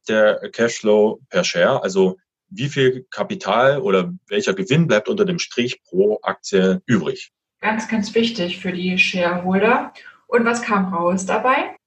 der 0.07 0.47
Cashflow 0.51 1.21
per 1.29 1.43
Share, 1.43 1.81
also 1.81 2.17
wie 2.49 2.69
viel 2.69 3.07
Kapital 3.09 3.81
oder 3.81 4.13
welcher 4.27 4.53
Gewinn 4.53 4.85
bleibt 4.85 5.09
unter 5.09 5.25
dem 5.25 5.39
Strich 5.39 5.81
pro 5.81 6.19
Aktie 6.21 6.83
übrig. 6.85 7.31
Ganz, 7.63 7.87
ganz 7.87 8.13
wichtig 8.13 8.59
für 8.59 8.73
die 8.73 8.97
Shareholder. 8.97 9.93
Und 10.27 10.43
was 10.43 10.63
kam 10.63 10.93
raus 10.93 11.25
dabei? 11.25 11.77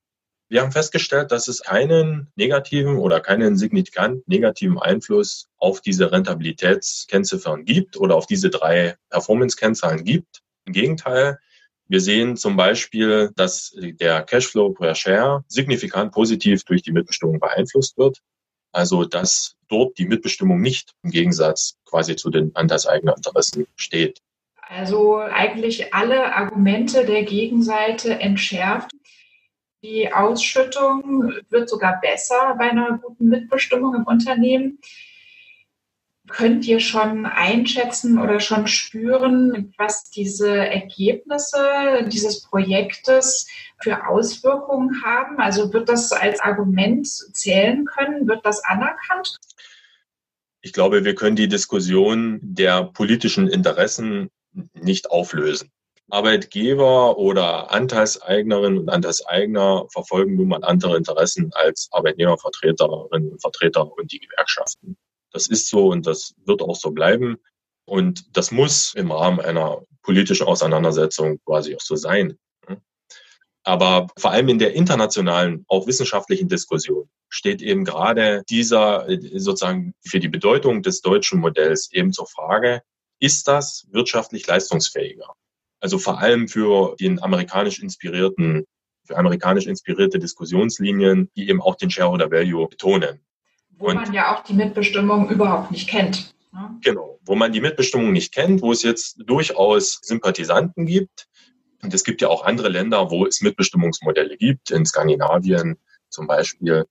Wir 0.49 0.63
haben 0.63 0.73
festgestellt, 0.73 1.33
dass 1.33 1.49
es 1.49 1.61
keinen 1.61 2.33
negativen 2.35 2.97
oder 2.97 3.21
keinen 3.21 3.59
signifikant 3.59 4.27
negativen 4.27 4.79
Einfluss 4.79 5.49
auf 5.59 5.83
diese 5.83 6.11
Rentabilitätskennziffern 6.11 7.67
gibt 7.67 7.99
oder 7.99 8.17
auf 8.17 8.25
diese 8.25 8.49
drei 8.49 8.97
Performance-Kennzahlen 9.11 10.03
gibt. 10.03 10.41
Im 10.65 10.73
Gegenteil, 10.73 11.41
wir 11.89 12.01
sehen 12.01 12.39
zum 12.39 12.57
Beispiel, 12.57 13.33
dass 13.37 13.77
der 13.77 14.23
Cashflow 14.23 14.73
per 14.73 14.95
Share 14.95 15.45
signifikant 15.47 16.11
positiv 16.11 16.65
durch 16.65 16.81
die 16.81 16.93
Mitbestimmung 16.93 17.39
beeinflusst 17.39 17.99
wird. 17.99 18.23
Also 18.73 19.05
dass 19.05 19.57
dort 19.69 19.99
die 19.99 20.07
Mitbestimmung 20.07 20.59
nicht 20.59 20.95
im 21.03 21.11
Gegensatz 21.11 21.77
quasi 21.85 22.17
zu 22.17 22.31
den 22.31 22.57
Anteilseigner-Interessen 22.57 23.67
steht. 23.77 24.23
Also 24.69 25.19
eigentlich 25.19 25.95
alle 25.95 26.35
Argumente 26.35 27.05
der 27.05 27.23
Gegenseite 27.23 28.19
entschärft. 28.19 28.91
Die 29.83 30.13
Ausschüttung 30.13 31.33
wird 31.51 31.69
sogar 31.69 32.01
besser 32.01 32.57
bei 32.59 32.71
einer 32.71 32.99
guten 32.99 33.29
Mitbestimmung 33.29 33.95
im 33.95 34.05
Unternehmen. 34.05 34.81
Könnt 36.29 36.67
ihr 36.67 36.81
schon 36.81 37.25
einschätzen 37.25 38.19
oder 38.19 38.41
schon 38.41 38.67
spüren, 38.67 39.73
was 39.79 40.11
diese 40.11 40.51
Ergebnisse 40.57 42.09
dieses 42.11 42.43
Projektes 42.43 43.47
für 43.81 44.09
Auswirkungen 44.09 45.05
haben? 45.05 45.39
Also 45.39 45.73
wird 45.73 45.89
das 45.89 46.11
als 46.11 46.41
Argument 46.41 47.07
zählen 47.07 47.85
können? 47.85 48.27
Wird 48.27 48.45
das 48.45 48.65
anerkannt? 48.65 49.37
Ich 50.63 50.73
glaube, 50.73 51.05
wir 51.05 51.15
können 51.15 51.37
die 51.37 51.47
Diskussion 51.47 52.41
der 52.43 52.83
politischen 52.83 53.47
Interessen 53.47 54.31
nicht 54.75 55.11
auflösen. 55.11 55.71
Arbeitgeber 56.09 57.19
oder 57.19 57.73
Anteilseignerinnen 57.73 58.79
und 58.79 58.89
Anteilseigner 58.89 59.87
verfolgen 59.91 60.37
nun 60.37 60.49
mal 60.49 60.63
andere 60.63 60.97
Interessen 60.97 61.51
als 61.53 61.89
Arbeitnehmervertreterinnen 61.91 63.33
und 63.33 63.41
Vertreter 63.41 63.91
und 63.91 64.13
die 64.13 64.21
Gewerkschaften. 64.21 64.97
Das 65.33 65.49
ist 65.49 65.69
so 65.69 65.89
und 65.89 66.07
das 66.07 66.35
wird 66.45 66.63
auch 66.63 66.77
so 66.77 66.93
bleiben. 66.93 67.39
Und 67.87 68.37
das 68.37 68.51
muss 68.51 68.95
im 68.95 69.11
Rahmen 69.11 69.41
einer 69.41 69.83
politischen 70.03 70.47
Auseinandersetzung 70.47 71.41
quasi 71.45 71.75
auch 71.75 71.81
so 71.81 71.97
sein. 71.97 72.39
Aber 73.65 74.07
vor 74.17 74.31
allem 74.31 74.49
in 74.49 74.61
der 74.61 74.75
internationalen, 74.75 75.65
auch 75.67 75.89
wissenschaftlichen 75.89 76.49
Diskussion 76.49 77.09
steht 77.29 77.61
eben 77.61 77.85
gerade 77.85 78.45
dieser 78.49 79.07
sozusagen 79.35 79.93
für 80.07 80.21
die 80.21 80.29
Bedeutung 80.29 80.83
des 80.83 81.01
deutschen 81.01 81.41
Modells 81.41 81.91
eben 81.93 82.13
zur 82.13 82.29
Frage, 82.29 82.83
ist 83.19 83.49
das 83.49 83.87
wirtschaftlich 83.91 84.47
leistungsfähiger? 84.47 85.35
Also 85.81 85.99
vor 85.99 86.19
allem 86.21 86.49
für 86.49 86.97
den 86.99 87.23
amerikanisch 87.23 87.81
inspirierten, 87.81 88.65
für 89.05 89.17
amerikanisch 89.17 89.67
inspirierte 89.67 90.19
Diskussionslinien, 90.19 91.31
die 91.37 91.49
eben 91.49 91.63
auch 91.63 91.77
den 91.77 91.91
Shareholder 91.91 92.31
Value 92.31 92.69
betonen. 92.69 93.21
Wo 93.71 93.87
Und, 93.87 93.97
man 93.97 94.13
ja 94.13 94.35
auch 94.35 94.43
die 94.43 94.55
Mitbestimmung 94.55 95.29
überhaupt 95.31 95.71
nicht 95.71 95.89
kennt. 95.89 96.35
Ne? 96.53 96.79
Genau, 96.83 97.19
wo 97.25 97.35
man 97.35 97.53
die 97.53 97.61
Mitbestimmung 97.61 98.13
nicht 98.13 98.35
kennt, 98.35 98.63
wo 98.63 98.73
es 98.73 98.83
jetzt 98.83 99.23
durchaus 99.27 100.01
Sympathisanten 100.03 100.87
gibt. 100.87 101.29
Und 101.83 101.93
es 101.93 102.05
gibt 102.05 102.23
ja 102.23 102.29
auch 102.29 102.45
andere 102.45 102.69
Länder, 102.69 103.11
wo 103.11 103.27
es 103.27 103.43
Mitbestimmungsmodelle 103.43 104.37
gibt, 104.39 104.71
in 104.71 104.87
Skandinavien 104.87 105.79
zum 106.09 106.27
Beispiel. 106.27 106.87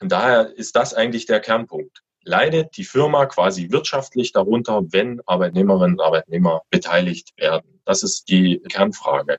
Und 0.00 0.12
daher 0.12 0.52
ist 0.56 0.76
das 0.76 0.92
eigentlich 0.92 1.26
der 1.26 1.40
Kernpunkt 1.40 2.02
leidet 2.26 2.76
die 2.76 2.84
Firma 2.84 3.26
quasi 3.26 3.70
wirtschaftlich 3.70 4.32
darunter, 4.32 4.82
wenn 4.90 5.20
Arbeitnehmerinnen 5.26 5.98
und 5.98 6.04
Arbeitnehmer 6.04 6.62
beteiligt 6.70 7.32
werden? 7.38 7.80
Das 7.84 8.02
ist 8.02 8.28
die 8.28 8.60
Kernfrage. 8.68 9.38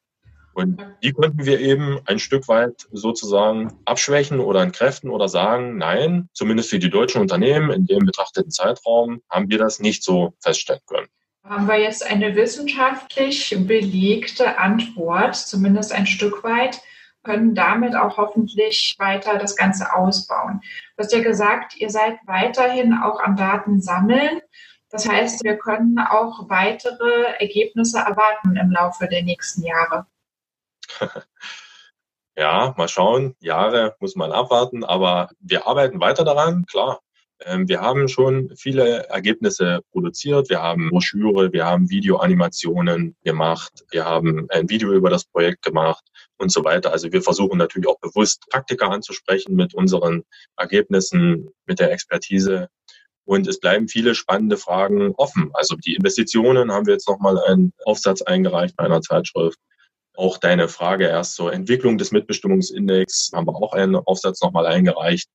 Und 0.53 0.83
die 1.03 1.13
könnten 1.13 1.45
wir 1.45 1.59
eben 1.59 1.99
ein 2.05 2.17
Stück 2.17 2.47
weit 2.47 2.87
sozusagen 2.91 3.77
abschwächen 3.85 4.39
oder 4.39 4.63
entkräften 4.63 5.11
oder 5.11 5.29
sagen, 5.29 5.77
nein, 5.77 6.29
zumindest 6.33 6.71
für 6.71 6.79
die 6.79 6.89
deutschen 6.89 7.21
Unternehmen 7.21 7.69
in 7.69 7.85
dem 7.85 8.05
betrachteten 8.05 8.49
Zeitraum 8.49 9.21
haben 9.29 9.49
wir 9.49 9.59
das 9.59 9.79
nicht 9.79 10.03
so 10.03 10.33
feststellen 10.39 10.81
können. 10.87 11.09
Haben 11.43 11.67
wir 11.67 11.79
jetzt 11.79 12.03
eine 12.03 12.35
wissenschaftlich 12.35 13.55
belegte 13.67 14.57
Antwort, 14.57 15.35
zumindest 15.35 15.93
ein 15.93 16.07
Stück 16.07 16.43
weit, 16.43 16.81
können 17.27 17.55
damit 17.55 17.93
auch 17.93 18.15
hoffentlich 18.15 18.95
weiter 18.99 19.37
das 19.37 19.57
Ganze 19.57 19.93
ausbauen. 19.93 20.61
Du 20.95 21.03
hast 21.03 21.11
ja 21.11 21.21
gesagt, 21.21 21.75
ihr 21.75 21.89
seid 21.89 22.15
weiterhin 22.25 22.93
auch 22.93 23.19
am 23.19 23.35
Daten 23.35 23.81
sammeln. 23.81 24.39
Das 24.89 25.07
heißt, 25.09 25.43
wir 25.43 25.57
können 25.57 25.99
auch 25.99 26.49
weitere 26.49 27.33
Ergebnisse 27.39 27.99
erwarten 27.99 28.55
im 28.55 28.71
Laufe 28.71 29.07
der 29.07 29.23
nächsten 29.23 29.63
Jahre. 29.63 30.07
Ja, 32.39 32.75
mal 32.77 32.87
schauen. 32.87 33.35
Jahre 33.39 33.95
muss 33.99 34.15
man 34.15 34.31
abwarten, 34.31 34.83
aber 34.83 35.31
wir 35.39 35.65
arbeiten 35.65 35.99
weiter 35.99 36.23
daran, 36.23 36.67
klar. 36.67 37.01
Ähm, 37.45 37.67
wir 37.67 37.81
haben 37.81 38.07
schon 38.07 38.51
viele 38.55 39.07
Ergebnisse 39.09 39.81
produziert. 39.91 40.49
Wir 40.49 40.61
haben 40.61 40.89
Broschüre, 40.89 41.53
wir 41.53 41.65
haben 41.65 41.89
Videoanimationen 41.89 43.15
gemacht, 43.23 43.85
wir 43.91 44.05
haben 44.05 44.47
ein 44.49 44.69
Video 44.69 44.91
über 44.93 45.09
das 45.09 45.25
Projekt 45.25 45.63
gemacht 45.63 46.03
und 46.37 46.51
so 46.51 46.63
weiter. 46.63 46.91
Also 46.91 47.11
wir 47.11 47.21
versuchen 47.21 47.57
natürlich 47.57 47.87
auch 47.87 47.99
bewusst 47.99 48.45
Praktiker 48.49 48.89
anzusprechen 48.89 49.55
mit 49.55 49.73
unseren 49.75 50.23
Ergebnissen, 50.57 51.49
mit 51.65 51.79
der 51.79 51.91
Expertise. 51.91 52.69
Und 53.25 53.45
es 53.47 53.59
bleiben 53.59 53.87
viele 53.87 54.15
spannende 54.15 54.57
Fragen 54.57 55.13
offen. 55.17 55.51
Also 55.53 55.75
die 55.75 55.95
Investitionen 55.95 56.71
haben 56.71 56.85
wir 56.85 56.93
jetzt 56.93 57.09
nochmal 57.09 57.37
einen 57.45 57.73
Aufsatz 57.83 58.21
eingereicht 58.21 58.75
bei 58.77 58.85
einer 58.85 59.01
Zeitschrift. 59.01 59.59
Auch 60.15 60.39
deine 60.39 60.69
Frage 60.69 61.05
erst 61.05 61.35
zur 61.35 61.53
Entwicklung 61.53 61.99
des 61.99 62.11
Mitbestimmungsindex 62.11 63.31
haben 63.35 63.45
wir 63.45 63.55
auch 63.55 63.73
einen 63.73 63.97
Aufsatz 63.97 64.41
nochmal 64.41 64.65
eingereicht 64.65 65.29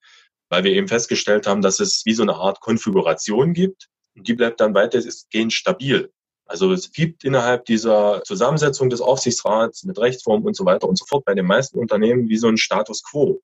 weil 0.53 0.65
wir 0.65 0.73
eben 0.73 0.87
festgestellt 0.87 1.47
haben, 1.47 1.63
dass 1.63 1.81
es 1.81 2.03
wie 2.05 2.13
so 2.13 2.23
eine 2.23 2.35
Art 2.35 2.61
Konfiguration 2.61 3.55
gibt 3.55 3.89
und 4.15 4.29
die 4.29 4.35
bleibt 4.35 4.61
dann 4.61 4.75
weitestgehend 4.75 5.51
stabil. 5.55 6.13
Also 6.45 6.71
es 6.75 6.93
gibt 6.93 7.25
innerhalb 7.25 7.65
dieser 7.65 8.23
Zusammensetzung 8.25 8.91
des 8.91 9.01
Aufsichtsrats 9.01 9.85
mit 9.85 9.99
Rechtsform 9.99 10.45
und 10.45 10.55
so 10.55 10.67
weiter 10.67 10.87
und 10.87 10.99
so 10.99 11.07
fort 11.07 11.25
bei 11.25 11.33
den 11.33 11.47
meisten 11.47 11.79
Unternehmen 11.79 12.29
wie 12.29 12.37
so 12.37 12.49
ein 12.49 12.59
Status 12.59 13.03
quo. 13.03 13.41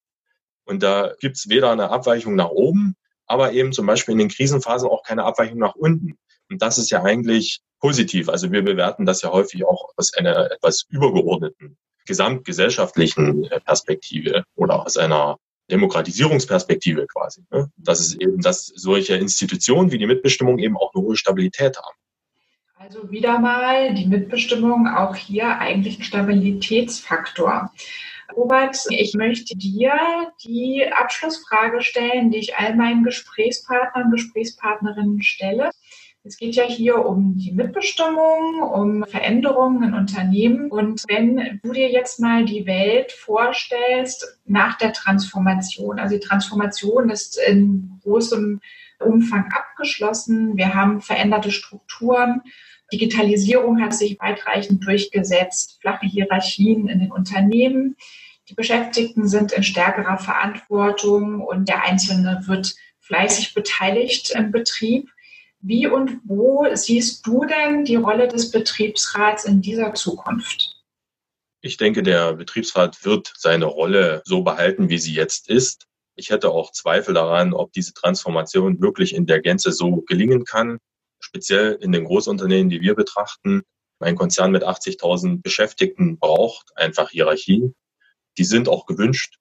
Und 0.65 0.83
da 0.83 1.15
gibt 1.19 1.37
es 1.37 1.49
weder 1.49 1.71
eine 1.71 1.89
Abweichung 1.89 2.35
nach 2.35 2.51
oben, 2.51 2.93
aber 3.25 3.53
eben 3.53 3.73
zum 3.73 3.87
Beispiel 3.87 4.11
in 4.11 4.19
den 4.19 4.29
Krisenphasen 4.29 4.87
auch 4.87 5.01
keine 5.01 5.23
Abweichung 5.23 5.57
nach 5.57 5.73
unten. 5.73 6.15
Und 6.51 6.61
das 6.61 6.77
ist 6.77 6.91
ja 6.91 7.01
eigentlich 7.01 7.61
positiv. 7.79 8.29
Also 8.29 8.51
wir 8.51 8.61
bewerten 8.61 9.07
das 9.07 9.23
ja 9.23 9.31
häufig 9.31 9.65
auch 9.65 9.89
aus 9.97 10.13
einer 10.13 10.51
etwas 10.51 10.85
übergeordneten 10.89 11.75
gesamtgesellschaftlichen 12.05 13.49
Perspektive 13.65 14.43
oder 14.55 14.85
aus 14.85 14.97
einer 14.97 15.37
Demokratisierungsperspektive 15.71 17.07
quasi. 17.07 17.43
Ne? 17.51 17.71
Das 17.77 17.99
ist 17.99 18.21
eben, 18.21 18.41
dass 18.41 18.67
solche 18.75 19.15
Institutionen 19.15 19.91
wie 19.91 19.97
die 19.97 20.07
Mitbestimmung 20.07 20.59
eben 20.59 20.77
auch 20.77 20.93
eine 20.93 21.03
hohe 21.03 21.15
Stabilität 21.15 21.77
haben. 21.77 21.97
Also 22.75 23.11
wieder 23.11 23.39
mal 23.39 23.93
die 23.93 24.07
Mitbestimmung 24.07 24.87
auch 24.87 25.15
hier 25.15 25.57
eigentlich 25.59 25.99
ein 25.99 26.03
Stabilitätsfaktor. 26.03 27.71
Robert, 28.35 28.77
ich 28.89 29.13
möchte 29.15 29.57
dir 29.57 29.93
die 30.45 30.85
Abschlussfrage 30.91 31.81
stellen, 31.81 32.31
die 32.31 32.37
ich 32.37 32.55
all 32.55 32.75
meinen 32.75 33.03
Gesprächspartnern 33.03 34.11
Gesprächspartnerinnen 34.11 35.21
stelle. 35.21 35.71
Es 36.23 36.37
geht 36.37 36.55
ja 36.55 36.63
hier 36.63 37.05
um 37.05 37.37
die 37.37 37.53
Mitbestimmung, 37.53 38.61
um 38.61 39.05
Veränderungen 39.05 39.83
in 39.83 39.93
Unternehmen. 39.93 40.69
Und 40.69 41.03
wenn 41.07 41.59
du 41.63 41.71
dir 41.71 41.89
jetzt 41.89 42.19
mal 42.19 42.43
die 42.43 42.65
Welt 42.65 43.13
vorstellst 43.13 44.39
nach 44.45 44.77
der 44.77 44.91
Transformation, 44.91 45.97
also 45.97 46.15
die 46.15 46.25
Transformation 46.25 47.09
ist 47.09 47.39
in 47.47 47.99
großem 48.03 48.59
Umfang 48.99 49.49
abgeschlossen. 49.51 50.57
Wir 50.57 50.73
haben 50.73 51.01
veränderte 51.01 51.51
Strukturen. 51.51 52.41
Digitalisierung 52.91 53.81
hat 53.81 53.93
sich 53.93 54.19
weitreichend 54.19 54.85
durchgesetzt, 54.85 55.79
flache 55.81 56.05
Hierarchien 56.05 56.89
in 56.89 56.99
den 56.99 57.11
Unternehmen. 57.11 57.95
Die 58.49 58.55
Beschäftigten 58.55 59.27
sind 59.27 59.51
in 59.51 59.63
stärkerer 59.63 60.17
Verantwortung 60.17 61.41
und 61.41 61.69
der 61.69 61.83
Einzelne 61.83 62.41
wird 62.45 62.75
fleißig 62.99 63.53
beteiligt 63.53 64.31
im 64.35 64.51
Betrieb. 64.51 65.09
Wie 65.61 65.87
und 65.87 66.21
wo 66.23 66.65
siehst 66.73 67.27
du 67.27 67.45
denn 67.45 67.83
die 67.83 67.97
Rolle 67.97 68.29
des 68.29 68.49
Betriebsrats 68.49 69.43
in 69.43 69.61
dieser 69.61 69.93
Zukunft? 69.93 70.77
Ich 71.61 71.75
denke, 71.75 72.01
der 72.01 72.33
Betriebsrat 72.33 73.03
wird 73.03 73.33
seine 73.35 73.65
Rolle 73.65 74.21
so 74.23 74.41
behalten, 74.43 74.87
wie 74.87 74.97
sie 74.97 75.13
jetzt 75.13 75.49
ist. 75.49 75.87
Ich 76.15 76.29
hätte 76.29 76.51
auch 76.51 76.71
Zweifel 76.71 77.13
daran, 77.13 77.53
ob 77.53 77.73
diese 77.73 77.93
Transformation 77.93 78.79
wirklich 78.79 79.13
in 79.13 79.25
der 79.25 79.41
Gänze 79.41 79.73
so 79.73 80.01
gelingen 80.07 80.45
kann. 80.45 80.79
Speziell 81.19 81.77
in 81.81 81.91
den 81.91 82.05
Großunternehmen, 82.05 82.69
die 82.69 82.79
wir 82.79 82.95
betrachten. 82.95 83.63
Ein 83.99 84.15
Konzern 84.15 84.51
mit 84.51 84.63
80.000 84.63 85.41
Beschäftigten 85.41 86.17
braucht 86.19 86.77
einfach 86.77 87.09
Hierarchien. 87.09 87.75
Die 88.37 88.45
sind 88.45 88.69
auch 88.69 88.85
gewünscht 88.85 89.37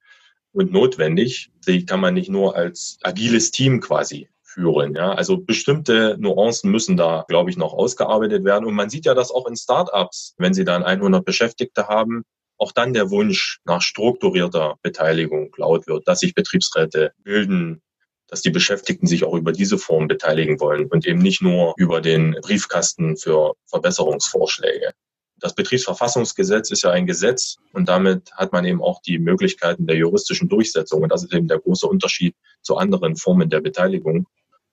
und 0.50 0.72
notwendig. 0.72 1.52
Die 1.68 1.86
kann 1.86 2.00
man 2.00 2.14
nicht 2.14 2.28
nur 2.28 2.56
als 2.56 2.98
agiles 3.02 3.52
Team 3.52 3.80
quasi 3.80 4.28
führen. 4.48 4.94
Ja? 4.94 5.12
Also 5.12 5.38
bestimmte 5.38 6.16
Nuancen 6.18 6.70
müssen 6.70 6.96
da, 6.96 7.24
glaube 7.28 7.50
ich, 7.50 7.56
noch 7.56 7.72
ausgearbeitet 7.74 8.44
werden. 8.44 8.64
Und 8.64 8.74
man 8.74 8.90
sieht 8.90 9.04
ja 9.04 9.14
das 9.14 9.30
auch 9.30 9.46
in 9.46 9.56
Startups, 9.56 10.34
wenn 10.38 10.54
sie 10.54 10.64
dann 10.64 10.82
100 10.82 11.24
Beschäftigte 11.24 11.88
haben, 11.88 12.24
auch 12.56 12.72
dann 12.72 12.92
der 12.92 13.10
Wunsch 13.10 13.60
nach 13.64 13.82
strukturierter 13.82 14.76
Beteiligung 14.82 15.54
laut 15.56 15.86
wird, 15.86 16.08
dass 16.08 16.20
sich 16.20 16.34
Betriebsräte 16.34 17.12
bilden, 17.22 17.82
dass 18.26 18.42
die 18.42 18.50
Beschäftigten 18.50 19.06
sich 19.06 19.24
auch 19.24 19.34
über 19.34 19.52
diese 19.52 19.78
Form 19.78 20.08
beteiligen 20.08 20.60
wollen 20.60 20.86
und 20.86 21.06
eben 21.06 21.20
nicht 21.20 21.40
nur 21.40 21.74
über 21.76 22.00
den 22.00 22.36
Briefkasten 22.42 23.16
für 23.16 23.54
Verbesserungsvorschläge. 23.66 24.92
Das 25.40 25.54
Betriebsverfassungsgesetz 25.54 26.70
ist 26.72 26.82
ja 26.82 26.90
ein 26.90 27.06
Gesetz 27.06 27.58
und 27.72 27.88
damit 27.88 28.32
hat 28.32 28.52
man 28.52 28.64
eben 28.64 28.82
auch 28.82 29.00
die 29.02 29.20
Möglichkeiten 29.20 29.86
der 29.86 29.96
juristischen 29.96 30.48
Durchsetzung. 30.48 31.02
Und 31.02 31.12
das 31.12 31.22
ist 31.22 31.32
eben 31.32 31.46
der 31.46 31.60
große 31.60 31.86
Unterschied 31.86 32.34
zu 32.62 32.76
anderen 32.76 33.14
Formen 33.14 33.48
der 33.48 33.60
Beteiligung. 33.60 34.26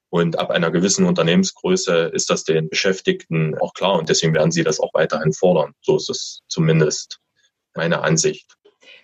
Und 0.09 0.39
ab 0.39 0.51
einer 0.51 0.71
gewissen 0.71 1.05
Unternehmensgröße 1.05 2.11
ist 2.13 2.29
das 2.29 2.43
den 2.43 2.69
Beschäftigten 2.69 3.57
auch 3.59 3.73
klar 3.73 3.97
und 3.99 4.09
deswegen 4.09 4.33
werden 4.33 4.51
sie 4.51 4.63
das 4.63 4.79
auch 4.79 4.93
weiterhin 4.93 5.33
fordern. 5.33 5.73
So 5.81 5.97
ist 5.97 6.09
es 6.09 6.41
zumindest 6.47 7.19
meine 7.75 8.01
Ansicht. 8.01 8.55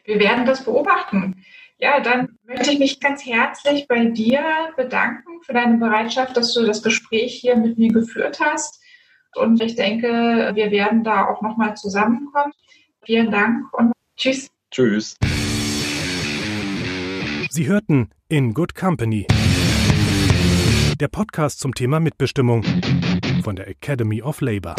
Wir 0.06 0.20
werden 0.20 0.46
das 0.46 0.64
beobachten. 0.64 1.44
Ja, 1.78 2.00
dann 2.00 2.38
möchte 2.44 2.72
ich 2.72 2.80
mich 2.80 3.00
ganz 3.00 3.26
herzlich 3.26 3.88
bei 3.88 4.06
dir 4.06 4.44
bedanken 4.78 5.42
für 5.42 5.54
deine 5.54 5.78
Bereitschaft, 5.78 6.38
dass 6.38 6.54
du 6.54 6.66
das 6.66 6.84
Gespräch 6.84 7.34
hier 7.42 7.56
mit 7.56 7.78
mir 7.78 7.92
geführt 7.92 8.40
hast. 8.40 8.80
Und 9.36 9.62
ich 9.62 9.76
denke, 9.76 10.52
wir 10.54 10.72
werden 10.72 11.04
da 11.04 11.26
auch 11.26 11.42
nochmal 11.42 11.76
zusammenkommen. 11.76 12.54
Vielen 13.04 13.32
Dank 13.32 13.74
und 13.74 13.94
tschüss. 14.16 14.50
Tschüss. 14.70 15.16
Sie 17.50 17.68
hörten 17.68 18.12
In 18.30 18.54
Good 18.54 18.76
Company. 18.76 19.28
Der 21.02 21.08
Podcast 21.08 21.60
zum 21.60 21.74
Thema 21.74 22.00
Mitbestimmung 22.00 22.64
von 23.44 23.56
der 23.56 23.68
Academy 23.68 24.22
of 24.22 24.40
Labor. 24.40 24.76